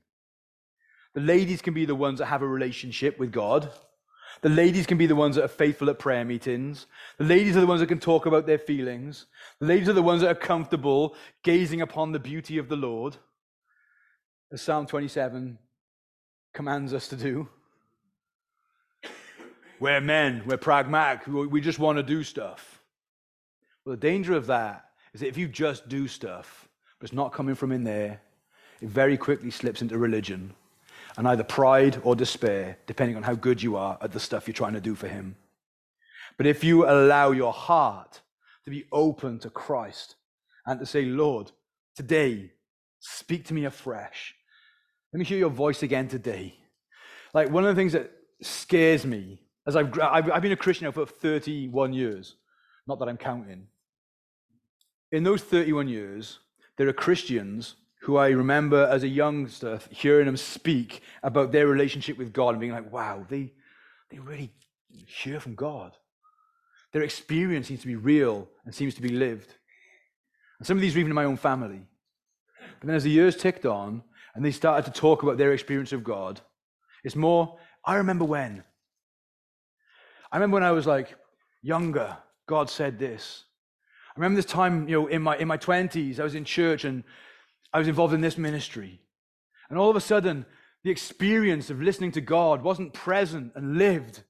[1.13, 3.71] The ladies can be the ones that have a relationship with God.
[4.41, 6.87] The ladies can be the ones that are faithful at prayer meetings.
[7.17, 9.25] The ladies are the ones that can talk about their feelings.
[9.59, 13.17] The ladies are the ones that are comfortable gazing upon the beauty of the Lord,
[14.51, 15.57] as Psalm 27
[16.53, 17.49] commands us to do.
[19.79, 22.81] We're men, we're pragmatic, we just want to do stuff.
[23.83, 26.67] Well, the danger of that is that if you just do stuff,
[26.99, 28.21] but it's not coming from in there,
[28.81, 30.53] it very quickly slips into religion
[31.17, 34.53] and either pride or despair, depending on how good you are at the stuff you're
[34.53, 35.35] trying to do for Him.
[36.37, 38.21] But if you allow your heart
[38.65, 40.15] to be open to Christ
[40.65, 41.51] and to say, Lord,
[41.95, 42.51] today,
[42.99, 44.35] speak to me afresh.
[45.13, 46.55] Let me hear your voice again today.
[47.33, 50.91] Like one of the things that scares me, as I've, I've, been a Christian now
[50.91, 52.35] for 31 years,
[52.87, 53.67] not that I'm counting.
[55.11, 56.39] In those 31 years,
[56.77, 57.75] there are Christians
[58.05, 62.59] who I remember as a youngster hearing them speak about their relationship with God and
[62.59, 63.51] being like, wow, they,
[64.11, 64.53] they really
[65.07, 65.91] hear from God.
[66.93, 69.55] Their experience seems to be real and seems to be lived.
[70.59, 71.81] And some of these are even in my own family.
[72.79, 74.03] But then as the years ticked on
[74.35, 76.39] and they started to talk about their experience of God,
[77.03, 78.63] it's more, I remember when.
[80.31, 81.15] I remember when I was like
[81.63, 82.15] younger,
[82.47, 83.45] God said this.
[84.15, 86.85] I remember this time, you know, in my in my 20s, I was in church
[86.85, 87.03] and
[87.73, 89.01] I was involved in this ministry.
[89.69, 90.45] And all of a sudden,
[90.83, 94.23] the experience of listening to God wasn't present and lived,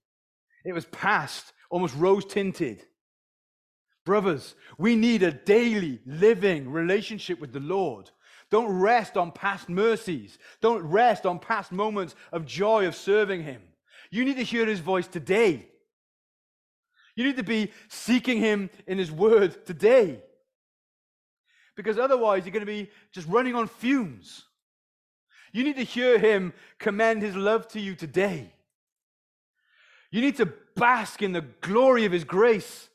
[0.63, 2.82] it was past, almost rose tinted.
[4.06, 8.10] Brothers, we need a daily living relationship with the Lord.
[8.52, 10.38] Don't rest on past mercies.
[10.62, 13.62] Don't rest on past moments of joy of serving Him.
[14.12, 15.67] You need to hear His voice today.
[17.15, 20.21] You need to be seeking Him in His word today
[21.76, 24.44] because otherwise you're going to be just running on fumes.
[25.52, 28.52] You need to hear him commend his love to you today.
[30.12, 32.90] You need to bask in the glory of his grace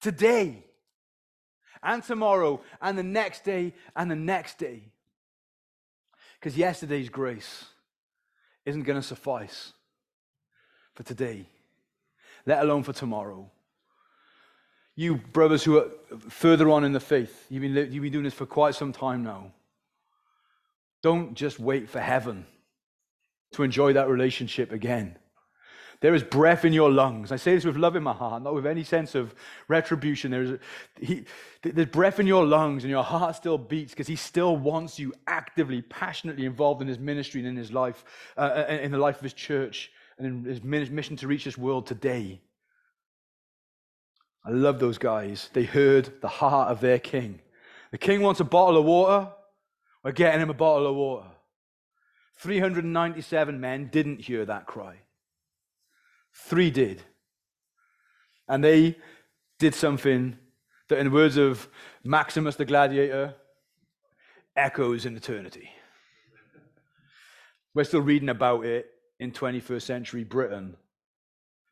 [0.00, 0.64] today
[1.82, 4.84] and tomorrow and the next day and the next day.
[6.38, 7.64] Because yesterday's grace
[8.64, 9.72] isn't going to suffice
[10.94, 11.46] for today,
[12.46, 13.50] let alone for tomorrow
[14.98, 15.88] you brothers who are
[16.28, 19.22] further on in the faith, you've been, you've been doing this for quite some time
[19.22, 19.52] now.
[21.04, 22.44] Don't just wait for heaven
[23.52, 25.16] to enjoy that relationship again.
[26.00, 27.30] There is breath in your lungs.
[27.30, 29.36] I say this with love in my heart, not with any sense of
[29.68, 30.32] retribution.
[30.32, 30.58] There is
[31.00, 31.26] he,
[31.62, 35.14] there's breath in your lungs, and your heart still beats because He still wants you
[35.28, 38.04] actively, passionately involved in His ministry and in His life,
[38.36, 41.56] uh, uh in the life of His church, and in His mission to reach this
[41.56, 42.40] world today.
[44.48, 45.50] I love those guys.
[45.52, 47.40] They heard the heart of their king.
[47.90, 49.30] The king wants a bottle of water.
[50.02, 51.28] We're getting him a bottle of water.
[52.38, 55.00] 397 men didn't hear that cry.
[56.32, 57.02] Three did.
[58.48, 58.96] And they
[59.58, 60.38] did something
[60.88, 61.68] that, in the words of
[62.02, 63.34] Maximus the Gladiator,
[64.56, 65.68] echoes in eternity.
[67.74, 68.86] We're still reading about it
[69.20, 70.78] in 21st century Britain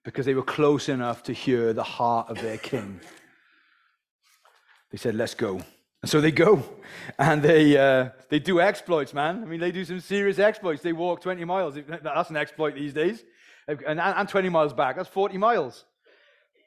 [0.07, 3.01] because they were close enough to hear the heart of their king.
[4.93, 5.61] They said, Let's go.
[6.03, 6.63] And so they go
[7.19, 9.43] and they, uh, they do exploits, man.
[9.43, 10.81] I mean, they do some serious exploits.
[10.81, 11.75] They walk 20 miles.
[11.89, 13.25] That's an exploit these days.
[13.67, 14.95] And, and 20 miles back.
[14.95, 15.85] That's 40 miles.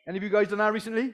[0.06, 1.14] Any of you guys done that recently?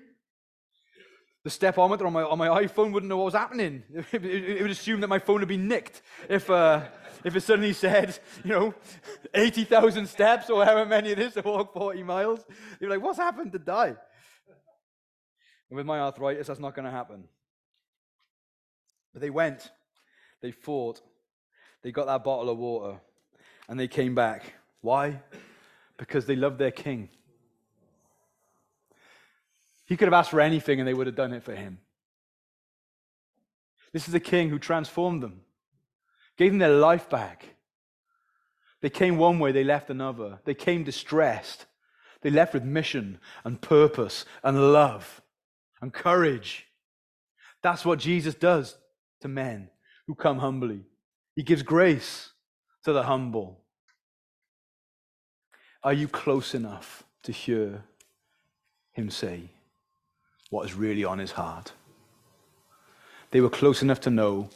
[1.46, 3.84] The stepometer on my, on my iPhone wouldn't know what was happening.
[4.12, 6.82] It, it, it would assume that my phone had been nicked if, uh,
[7.24, 8.74] if it suddenly said, you know,
[9.34, 12.44] 80,000 steps or however many it is to walk 40 miles.
[12.80, 13.90] You're like, what's happened to Dai?
[13.90, 17.26] And with my arthritis, that's not going to happen.
[19.14, 19.70] But they went,
[20.42, 21.00] they fought,
[21.84, 23.00] they got that bottle of water,
[23.70, 24.52] and they came back.
[24.82, 25.22] Why?
[25.98, 27.10] Because they loved their king.
[29.86, 31.80] He could have asked for anything and they would have done it for him.
[33.94, 35.42] This is a king who transformed them,
[36.38, 37.46] gave them their life back.
[38.82, 40.40] They came one way, they left another.
[40.44, 41.66] They came distressed.
[42.22, 45.22] They left with mission and purpose and love
[45.82, 46.66] and courage.
[47.62, 48.78] That's what Jesus does
[49.22, 49.70] to men
[50.08, 50.82] who come humbly.
[51.36, 52.32] He gives grace
[52.84, 53.62] to the humble.
[55.84, 57.84] Are you close enough to hear
[58.92, 59.52] him say
[60.56, 61.74] what is really on his heart?
[63.32, 64.50] They were close enough to know,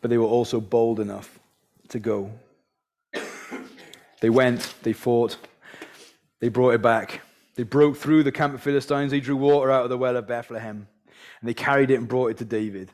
[0.00, 1.38] but they were also bold enough
[1.90, 2.32] to go.
[4.20, 5.36] They went, they fought,
[6.40, 7.20] they brought it back.
[7.54, 10.26] They broke through the camp of Philistines, they drew water out of the well of
[10.26, 10.88] Bethlehem,
[11.40, 12.90] and they carried it and brought it to David.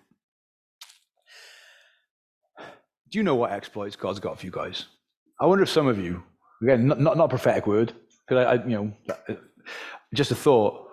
[3.10, 4.84] Do you know what exploits God's got for you guys?
[5.40, 6.22] I wonder if some of you,
[6.62, 7.94] again, not, not, not a prophetic word,
[8.26, 9.38] because I, I, you know,
[10.12, 10.85] just a thought.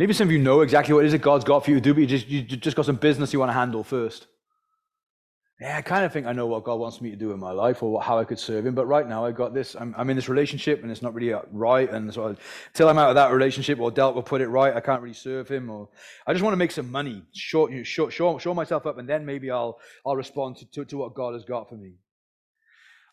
[0.00, 1.80] Maybe some of you know exactly what it is that God's got for you to
[1.80, 4.26] do, but you just, you just got some business you want to handle first
[5.60, 7.50] yeah, I kind of think I know what God wants me to do in my
[7.50, 8.74] life or how I could serve Him.
[8.74, 9.76] But right now, I've got this.
[9.78, 11.90] I'm, I'm in this relationship, and it's not really uh, right.
[11.90, 12.34] And so,
[12.68, 15.14] until I'm out of that relationship, or dealt will put it right, I can't really
[15.14, 15.68] serve Him.
[15.68, 15.90] Or
[16.26, 19.26] I just want to make some money, show, show, show, show myself up, and then
[19.26, 21.92] maybe I'll I'll respond to, to, to what God has got for me.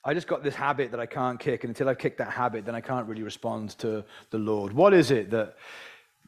[0.06, 2.66] I just got this habit that I can't kick, and until I've kicked that habit,
[2.66, 4.72] then I can't really respond to the Lord.
[4.72, 5.58] What is it that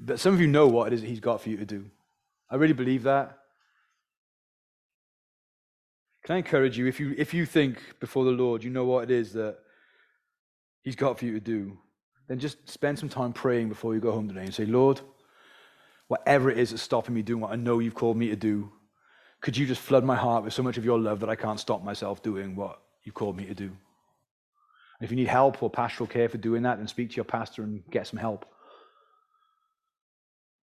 [0.05, 1.85] that some of you know what it is that He's got for you to do?
[2.49, 3.37] I really believe that.
[6.23, 9.03] Can I encourage you, if you, if you think before the Lord, you know what
[9.03, 9.57] it is that
[10.83, 11.77] He's got for you to do,
[12.27, 15.01] then just spend some time praying before you go home today and say, Lord,
[16.07, 18.71] whatever it is that's stopping me doing what I know you've called me to do,
[19.41, 21.59] could you just flood my heart with so much of your love that I can't
[21.59, 23.71] stop myself doing what you've called me to do?
[25.01, 27.63] If you need help or pastoral care for doing that, then speak to your pastor
[27.63, 28.45] and get some help.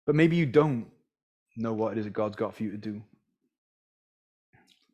[0.07, 0.87] But maybe you don't
[1.57, 3.03] know what it is that God's got for you to do.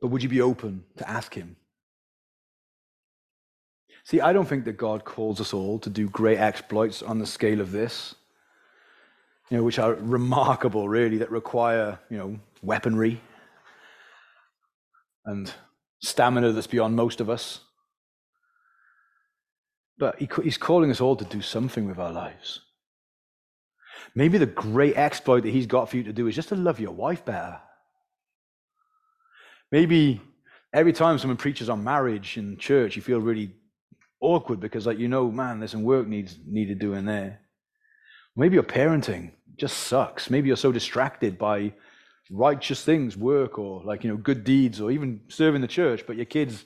[0.00, 1.56] But would you be open to ask Him?
[4.04, 7.26] See, I don't think that God calls us all to do great exploits on the
[7.26, 8.14] scale of this,
[9.50, 13.20] you know, which are remarkable, really, that require, you know, weaponry
[15.26, 15.52] and
[16.00, 17.60] stamina that's beyond most of us.
[19.98, 22.60] But he, He's calling us all to do something with our lives.
[24.14, 26.80] Maybe the great exploit that He's got for you to do is just to love
[26.80, 27.60] your wife better.
[29.70, 30.20] Maybe
[30.72, 33.52] every time someone preaches on marriage in church, you feel really
[34.20, 37.40] awkward because, like, you know, man, there's some work needs needed doing there.
[38.36, 40.30] Maybe your parenting just sucks.
[40.30, 41.72] Maybe you're so distracted by
[42.30, 46.16] righteous things, work, or like, you know, good deeds, or even serving the church, but
[46.16, 46.64] your kids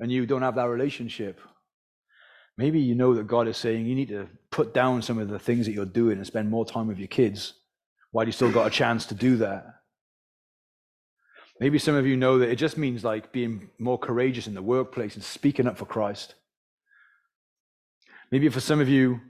[0.00, 1.40] and you don't have that relationship.
[2.56, 5.38] Maybe you know that God is saying you need to put down some of the
[5.38, 7.54] things that you're doing and spend more time with your kids
[8.12, 9.66] while you still got a chance to do that.
[11.60, 14.62] Maybe some of you know that it just means like being more courageous in the
[14.62, 16.34] workplace and speaking up for Christ.
[18.30, 19.20] Maybe for some of you,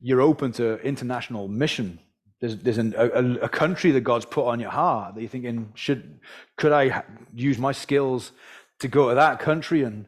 [0.00, 2.00] you're open to international mission.
[2.40, 5.70] There's, there's an, a, a, country that God's put on your heart that you're thinking,
[5.74, 6.18] should,
[6.56, 8.32] could I use my skills
[8.80, 10.06] to go to that country and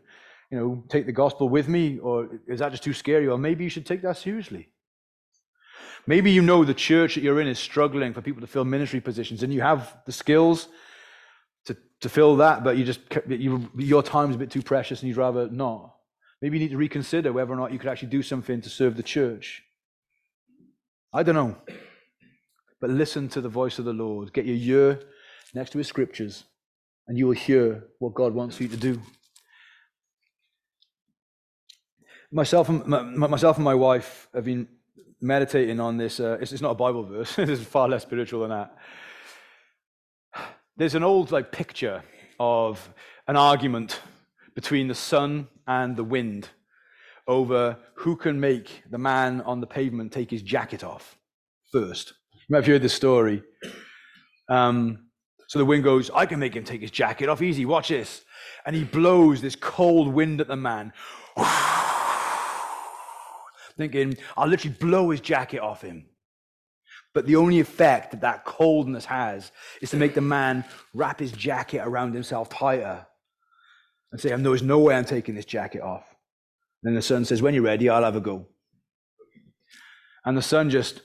[0.54, 1.98] you know, take the gospel with me?
[1.98, 3.26] Or is that just too scary?
[3.26, 4.68] Or maybe you should take that seriously.
[6.06, 9.00] Maybe you know the church that you're in is struggling for people to fill ministry
[9.00, 10.68] positions and you have the skills
[11.64, 15.08] to, to fill that, but you just you, your time's a bit too precious and
[15.08, 15.92] you'd rather not.
[16.40, 18.96] Maybe you need to reconsider whether or not you could actually do something to serve
[18.96, 19.64] the church.
[21.12, 21.56] I don't know.
[22.80, 24.32] But listen to the voice of the Lord.
[24.32, 25.00] Get your ear
[25.52, 26.44] next to his scriptures,
[27.08, 29.00] and you will hear what God wants you to do.
[32.34, 34.66] Myself and my, myself and my wife have been
[35.20, 36.18] meditating on this.
[36.18, 37.34] Uh, it's, it's, not a Bible verse.
[37.36, 38.76] this is far less spiritual than that.
[40.76, 42.02] There's an old like picture
[42.40, 42.92] of
[43.28, 44.00] an argument
[44.56, 46.48] between the sun and the wind
[47.28, 51.16] over who can make the man on the pavement take his jacket off
[51.70, 52.14] first.
[52.32, 53.44] You might have heard this story.
[54.48, 55.06] Um,
[55.46, 57.64] so the wind goes, I can make him take his jacket off easy.
[57.64, 58.24] Watch this.
[58.66, 60.92] And he blows this cold wind at the man.
[63.76, 66.06] Thinking, I'll literally blow his jacket off him.
[67.12, 71.32] But the only effect that that coldness has is to make the man wrap his
[71.32, 73.06] jacket around himself tighter
[74.12, 76.04] and say, There's no way I'm taking this jacket off.
[76.82, 78.46] And then the sun says, When you're ready, I'll have a go.
[80.24, 81.02] And the sun just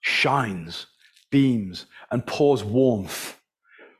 [0.00, 0.86] shines,
[1.30, 3.38] beams, and pours warmth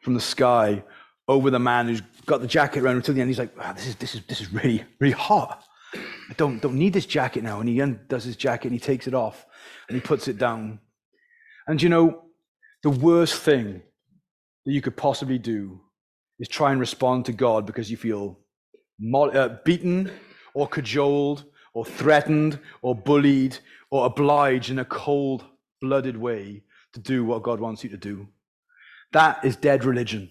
[0.02, 0.82] from the sky
[1.28, 3.30] over the man who's got the jacket around until the end.
[3.30, 5.64] He's like, this is, this is, this is really, really hot.
[5.94, 7.60] I don't, don't need this jacket now.
[7.60, 9.46] And he undoes his jacket and he takes it off
[9.88, 10.80] and he puts it down.
[11.66, 12.24] And you know,
[12.82, 13.82] the worst thing
[14.64, 15.80] that you could possibly do
[16.38, 18.38] is try and respond to God because you feel
[19.14, 20.10] uh, beaten
[20.54, 23.58] or cajoled or threatened or bullied
[23.90, 25.44] or obliged in a cold
[25.80, 26.62] blooded way
[26.92, 28.28] to do what God wants you to do.
[29.12, 30.30] That is dead religion.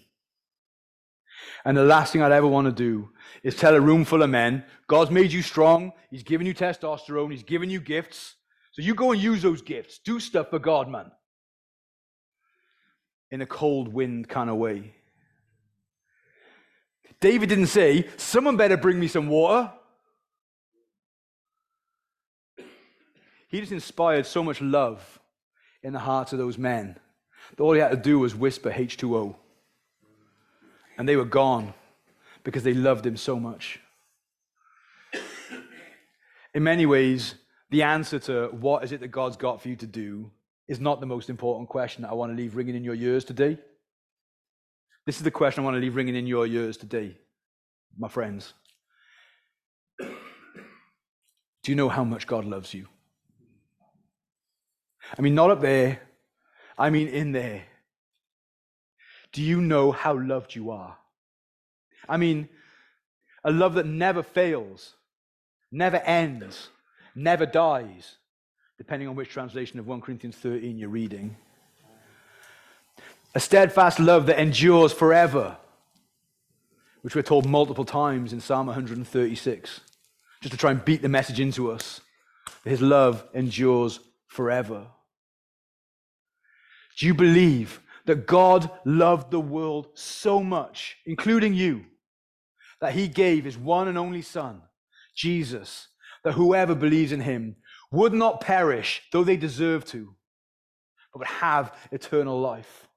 [1.65, 3.09] And the last thing I'd ever want to do
[3.43, 7.31] is tell a room full of men, God's made you strong, He's given you testosterone,
[7.31, 8.35] He's given you gifts.
[8.71, 9.99] So you go and use those gifts.
[9.99, 11.11] Do stuff for God, man.
[13.29, 14.93] In a cold wind kind of way.
[17.19, 19.71] David didn't say, Someone better bring me some water.
[23.47, 25.19] He just inspired so much love
[25.83, 26.97] in the hearts of those men
[27.55, 29.35] that all he had to do was whisper H2O.
[30.97, 31.73] And they were gone
[32.43, 33.79] because they loved him so much.
[36.53, 37.35] In many ways,
[37.69, 40.31] the answer to what is it that God's got for you to do
[40.67, 43.23] is not the most important question that I want to leave ringing in your ears
[43.23, 43.57] today.
[45.05, 47.17] This is the question I want to leave ringing in your ears today,
[47.97, 48.53] my friends.
[49.99, 52.87] Do you know how much God loves you?
[55.17, 56.01] I mean, not up there,
[56.77, 57.63] I mean in there.
[59.31, 60.97] Do you know how loved you are?
[62.11, 62.49] I mean,
[63.45, 64.95] a love that never fails,
[65.71, 66.67] never ends,
[67.15, 68.17] never dies,
[68.77, 71.37] depending on which translation of 1 Corinthians 13 you're reading.
[73.33, 75.55] A steadfast love that endures forever,
[77.01, 79.79] which we're told multiple times in Psalm 136,
[80.41, 82.01] just to try and beat the message into us.
[82.65, 84.87] His love endures forever.
[86.97, 91.85] Do you believe that God loved the world so much, including you,
[92.81, 94.61] that he gave his one and only Son,
[95.15, 95.87] Jesus,
[96.23, 97.55] that whoever believes in him
[97.91, 100.15] would not perish, though they deserve to,
[101.13, 102.87] but would have eternal life?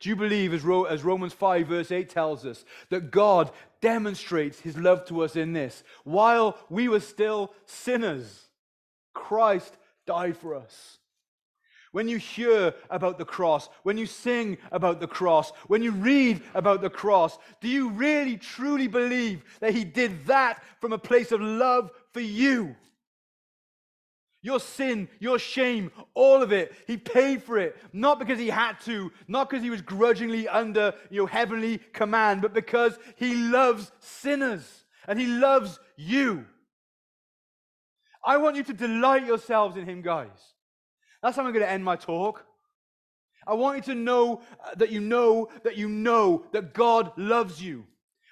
[0.00, 5.04] Do you believe, as, Romans 5, verse 8 tells us, that God demonstrates his love
[5.06, 5.82] to us in this?
[6.04, 8.46] While we were still sinners,
[9.12, 9.76] Christ
[10.06, 10.98] died for us.
[11.92, 16.42] When you hear about the cross, when you sing about the cross, when you read
[16.54, 21.32] about the cross, do you really truly believe that He did that from a place
[21.32, 22.76] of love for you?
[24.40, 26.72] Your sin, your shame, all of it.
[26.86, 30.94] He paid for it, not because he had to, not because he was grudgingly under
[31.10, 36.46] your heavenly command, but because he loves sinners and he loves you.
[38.24, 40.54] I want you to delight yourselves in him, guys.
[41.22, 42.44] That's how I'm going to end my talk.
[43.46, 47.62] I want you to know uh, that you know that you know that God loves
[47.62, 47.86] you.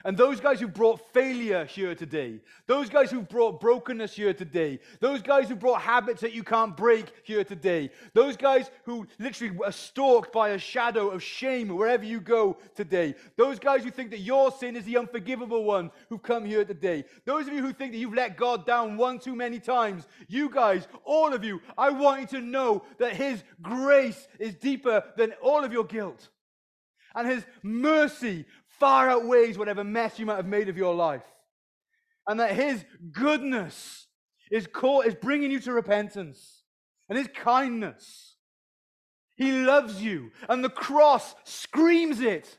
[0.06, 2.38] And those guys who brought failure here today,
[2.68, 6.76] those guys who brought brokenness here today, those guys who brought habits that you can't
[6.76, 12.04] break here today, those guys who literally are stalked by a shadow of shame wherever
[12.04, 16.22] you go today, those guys who think that your sin is the unforgivable one who've
[16.22, 19.34] come here today, those of you who think that you've let God down one too
[19.34, 24.28] many times, you guys, all of you, I want you to know that His grace
[24.38, 26.28] is deeper than all of your guilt.
[27.16, 28.44] And his mercy
[28.78, 31.24] far outweighs whatever mess you might have made of your life.
[32.26, 34.06] And that his goodness
[34.50, 34.66] is,
[35.04, 36.62] is bringing you to repentance
[37.08, 38.36] and his kindness.
[39.36, 40.32] He loves you.
[40.48, 42.58] And the cross screams it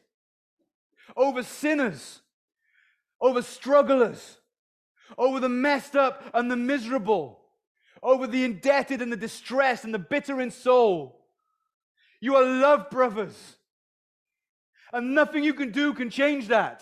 [1.16, 2.22] over sinners,
[3.20, 4.38] over strugglers,
[5.18, 7.40] over the messed up and the miserable,
[8.04, 11.26] over the indebted and the distressed and the bitter in soul.
[12.20, 13.57] You are loved, brothers.
[14.98, 16.82] And nothing you can do can change that.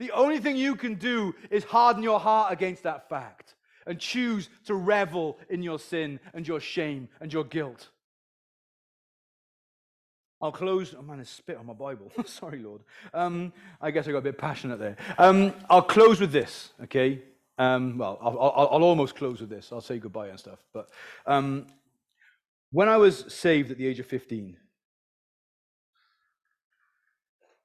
[0.00, 3.54] The only thing you can do is harden your heart against that fact
[3.86, 7.90] and choose to revel in your sin and your shame and your guilt.
[10.42, 10.96] I'll close.
[10.98, 12.10] Oh man, I spit on my Bible.
[12.26, 12.80] Sorry, Lord.
[13.14, 14.96] Um, I guess I got a bit passionate there.
[15.16, 17.22] Um, I'll close with this, okay?
[17.56, 19.70] Um, well, I'll, I'll, I'll, almost close with this.
[19.70, 20.58] I'll say goodbye and stuff.
[20.74, 20.88] But
[21.24, 21.68] um,
[22.72, 24.56] when I was saved at the age of 15,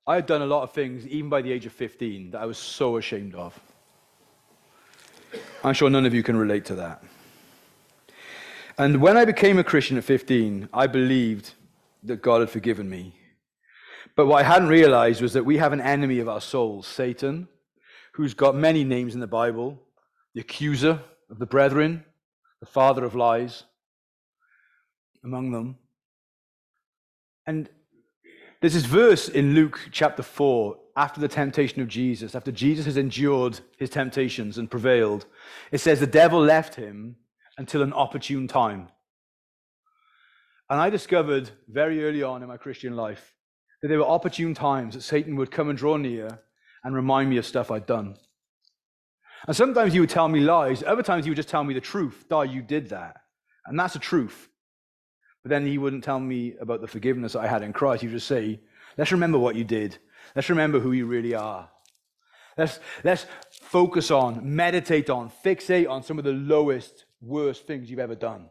[0.08, 2.46] I had done a lot of things, even by the age of 15, that I
[2.46, 3.60] was so ashamed of.
[5.64, 7.04] I'm sure none of you can relate to that.
[8.78, 11.54] And when I became a Christian at 15, I believed
[12.04, 13.14] that God had forgiven me.
[14.16, 17.48] But what I hadn't realized was that we have an enemy of our souls, Satan,
[18.14, 19.80] who's got many names in the Bible
[20.34, 21.00] the accuser
[21.30, 22.06] of the brethren,
[22.62, 23.64] the father of lies,
[25.26, 25.78] among them.
[27.46, 27.70] And
[28.62, 32.96] there's this verse in Luke chapter 4, after the temptation of Jesus, after Jesus has
[32.96, 35.26] endured his temptations and prevailed.
[35.72, 37.16] It says, The devil left him
[37.58, 38.90] until an opportune time.
[40.70, 43.34] And I discovered very early on in my Christian life
[43.82, 46.40] that there were opportune times that Satan would come and draw near
[46.84, 48.16] and remind me of stuff I'd done.
[49.48, 51.82] And sometimes he would tell me lies, other times he would just tell me the
[51.82, 52.26] truth.
[52.30, 53.18] Dai, you did that.
[53.66, 54.50] And that's the truth.
[55.44, 58.02] But then he wouldn't tell me about the forgiveness I had in Christ.
[58.02, 58.60] He would just say,
[58.98, 59.98] let's remember what you did.
[60.36, 61.70] Let's remember who you really are.
[62.58, 68.00] Let's, let's focus on, meditate on, fixate on some of the lowest, worst things you've
[68.00, 68.50] ever done.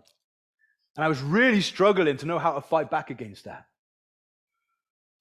[0.96, 3.66] And I was really struggling to know how to fight back against that.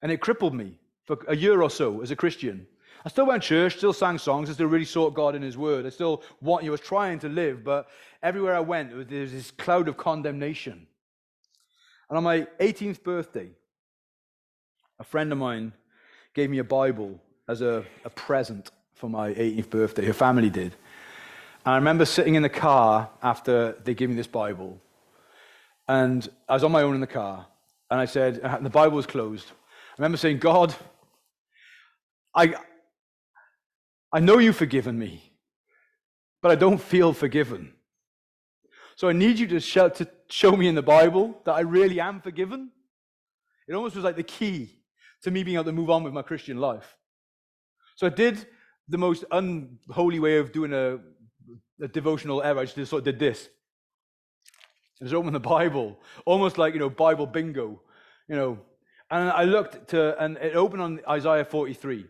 [0.02, 2.66] And it crippled me for a year or so as a Christian.
[3.04, 5.56] I still went to church, still sang songs, I still really sought God in His
[5.56, 5.86] Word.
[5.86, 7.88] I still want, you was trying to live, but
[8.22, 10.86] everywhere I went, there was this cloud of condemnation.
[12.10, 13.50] And on my 18th birthday,
[14.98, 15.72] a friend of mine
[16.34, 20.04] gave me a Bible as a, a present for my 18th birthday.
[20.04, 20.74] Her family did.
[21.64, 24.80] And I remember sitting in the car after they gave me this Bible.
[25.86, 27.46] And I was on my own in the car.
[27.90, 29.46] And I said, uh, the Bible was closed.
[29.48, 30.74] I remember saying, God,
[32.34, 32.56] I,
[34.12, 35.32] I know you've forgiven me,
[36.42, 37.72] but I don't feel forgiven.
[38.96, 42.00] So I need you to show, to show me in the Bible that I really
[42.00, 42.70] am forgiven.
[43.68, 44.80] It almost was like the key
[45.22, 46.96] to me being able to move on with my Christian life.
[47.96, 48.46] So I did
[48.88, 50.98] the most unholy way of doing a,
[51.82, 52.60] a devotional ever.
[52.60, 53.48] I just sort of did this.
[55.00, 57.80] I just opened the Bible, almost like, you know, Bible bingo,
[58.28, 58.58] you know.
[59.10, 62.06] And I looked to, and it opened on Isaiah 43.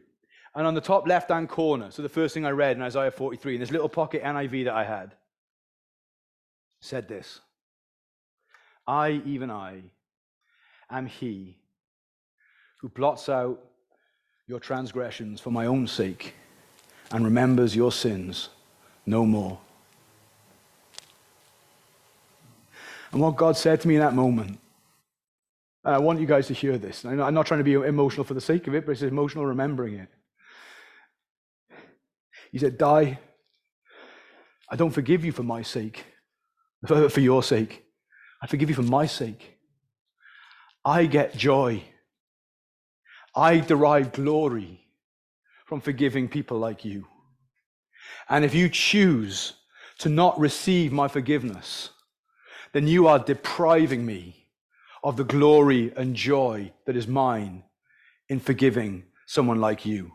[0.55, 3.11] And on the top left hand corner, so the first thing I read in Isaiah
[3.11, 5.15] 43, in this little pocket NIV that I had,
[6.81, 7.41] said this
[8.87, 9.83] I, even I,
[10.91, 11.57] am he
[12.81, 13.61] who blots out
[14.47, 16.35] your transgressions for my own sake
[17.13, 18.49] and remembers your sins
[19.07, 19.59] no more.
[23.13, 24.59] And what God said to me in that moment,
[25.85, 27.05] I want you guys to hear this.
[27.05, 29.95] I'm not trying to be emotional for the sake of it, but it's emotional remembering
[29.95, 30.09] it.
[32.53, 33.19] He said, Dai.
[34.73, 36.05] I don't forgive you for my sake
[36.87, 37.85] for your sake.
[38.43, 39.59] I forgive you for my sake.
[40.85, 41.85] I get joy.
[43.35, 44.81] I derive glory
[45.67, 47.07] from forgiving people like you.
[48.29, 49.55] And if you choose
[49.99, 51.91] to not receive my forgiveness,
[52.73, 54.47] then you are depriving me
[55.05, 57.63] of the glory and joy that is mine
[58.29, 60.13] in forgiving someone like you.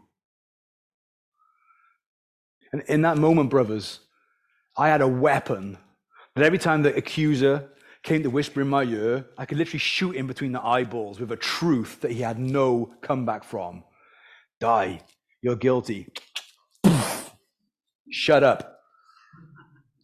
[2.73, 3.99] And in that moment, brothers,
[4.75, 5.77] I had a weapon
[6.35, 7.69] but every time the accuser
[8.05, 11.31] came to whisper in my ear, I could literally shoot him between the eyeballs with
[11.31, 13.83] a truth that he had no comeback from.
[14.59, 15.01] Dai.
[15.41, 16.07] You're guilty.
[18.11, 18.79] Shut up.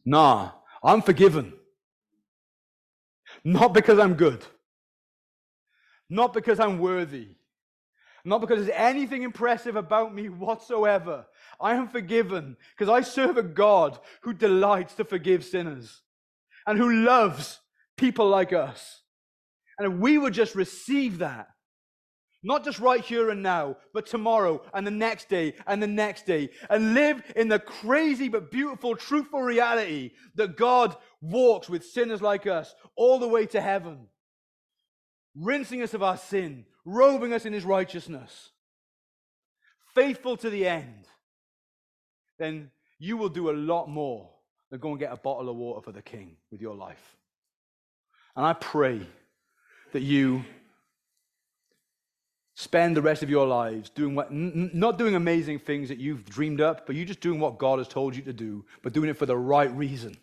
[0.03, 0.51] Nah,
[0.83, 1.53] I'm forgiven.
[3.43, 4.43] Not because I'm good.
[6.09, 7.37] Not because I'm worthy.
[8.25, 11.25] Not because there's anything impressive about me whatsoever.
[11.59, 16.01] I am forgiven because I serve a God who delights to forgive sinners
[16.67, 17.60] and who loves
[18.01, 19.01] people like us.
[19.77, 21.47] And we would just receive that,
[22.43, 26.25] not just right here and now, but tomorrow and the next day and the next
[26.25, 32.21] day, and live in the crazy but beautiful, truthful reality that God walks with sinners
[32.21, 34.07] like us all the way to heaven,
[35.35, 38.51] rinsing us of our sin, robing us in his righteousness,
[39.93, 41.05] faithful to the end,
[42.39, 44.31] then you will do a lot more
[44.71, 47.17] than go and get a bottle of water for the king with your life.
[48.35, 49.01] And I pray
[49.91, 50.43] that you
[52.55, 56.25] spend the rest of your lives doing what, n- not doing amazing things that you've
[56.25, 59.09] dreamed up, but you just doing what God has told you to do, but doing
[59.09, 60.15] it for the right reason.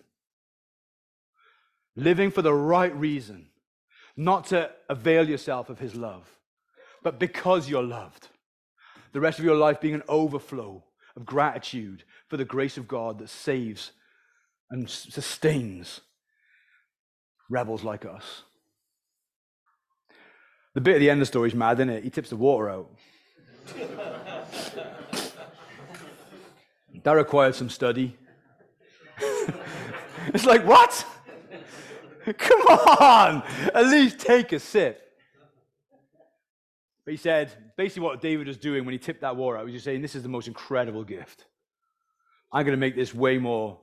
[1.97, 3.49] Living for the right reason,
[4.17, 6.29] not to avail yourself of His love,
[7.03, 8.29] but because you're loved.
[9.13, 10.85] The rest of your life being an overflow
[11.17, 13.93] of gratitude for the grace of God that saves
[14.71, 16.03] and sustains
[17.49, 18.43] rebels like us.
[20.75, 22.05] The bit at the end of the story is mad, isn't it?
[22.05, 22.91] He tips the water out.
[27.03, 28.17] that required some study.
[30.29, 31.07] it's like, what?
[32.39, 33.43] Come on!
[33.75, 35.03] At least take a sip.
[37.05, 39.73] But he said, basically, what David was doing when he tipped that water out, was
[39.73, 41.47] just saying, This is the most incredible gift.
[42.53, 43.81] I'm going to make this way more,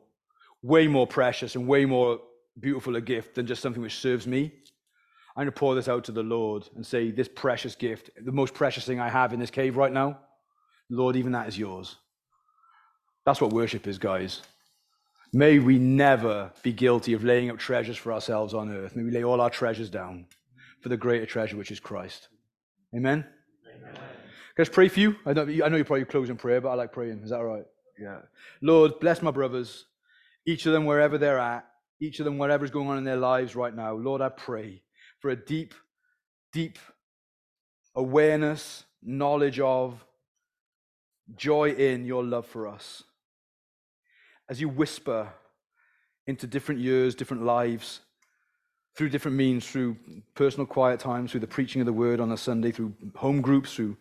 [0.62, 2.20] way more precious and way more
[2.60, 4.52] beautiful a gift than just something which serves me.
[5.36, 8.32] I'm going to pour this out to the Lord and say, This precious gift, the
[8.32, 10.20] most precious thing I have in this cave right now,
[10.90, 11.98] Lord, even that is yours.
[13.26, 14.42] That's what worship is, guys.
[15.34, 18.96] May we never be guilty of laying up treasures for ourselves on earth.
[18.96, 20.28] May we lay all our treasures down
[20.80, 22.30] for the greater treasure, which is Christ.
[22.96, 23.26] Amen?
[23.68, 23.94] Amen.
[23.94, 24.02] Can
[24.60, 25.16] I just pray for you?
[25.26, 27.22] I know, I know you're probably closing prayer, but I like praying.
[27.24, 27.66] Is that all right?
[28.00, 28.20] Yeah.
[28.62, 29.86] Lord, bless my brothers,
[30.46, 31.66] each of them wherever they're at,
[32.00, 33.94] each of them whatever's going on in their lives right now.
[33.94, 34.82] Lord, I pray
[35.20, 35.74] for a deep,
[36.52, 36.78] deep
[37.96, 40.04] awareness, knowledge of,
[41.36, 43.04] joy in your love for us.
[44.50, 45.30] As you whisper
[46.28, 48.02] into different years, different lives,
[48.96, 49.98] through different means, through
[50.36, 53.74] personal quiet times, through the preaching of the word on a Sunday, through home groups,
[53.74, 53.98] through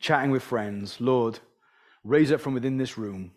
[0.00, 1.38] chatting with friends, Lord,
[2.04, 3.32] raise up from within this room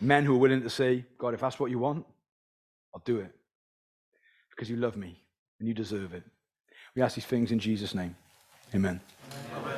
[0.00, 2.04] men who are willing to say, God, if that's what you want,
[2.94, 3.34] I'll do it
[4.54, 5.18] because you love me
[5.58, 6.22] and you deserve it.
[6.94, 8.14] We ask these things in Jesus' name.
[8.74, 9.00] Amen.
[9.56, 9.73] Amen.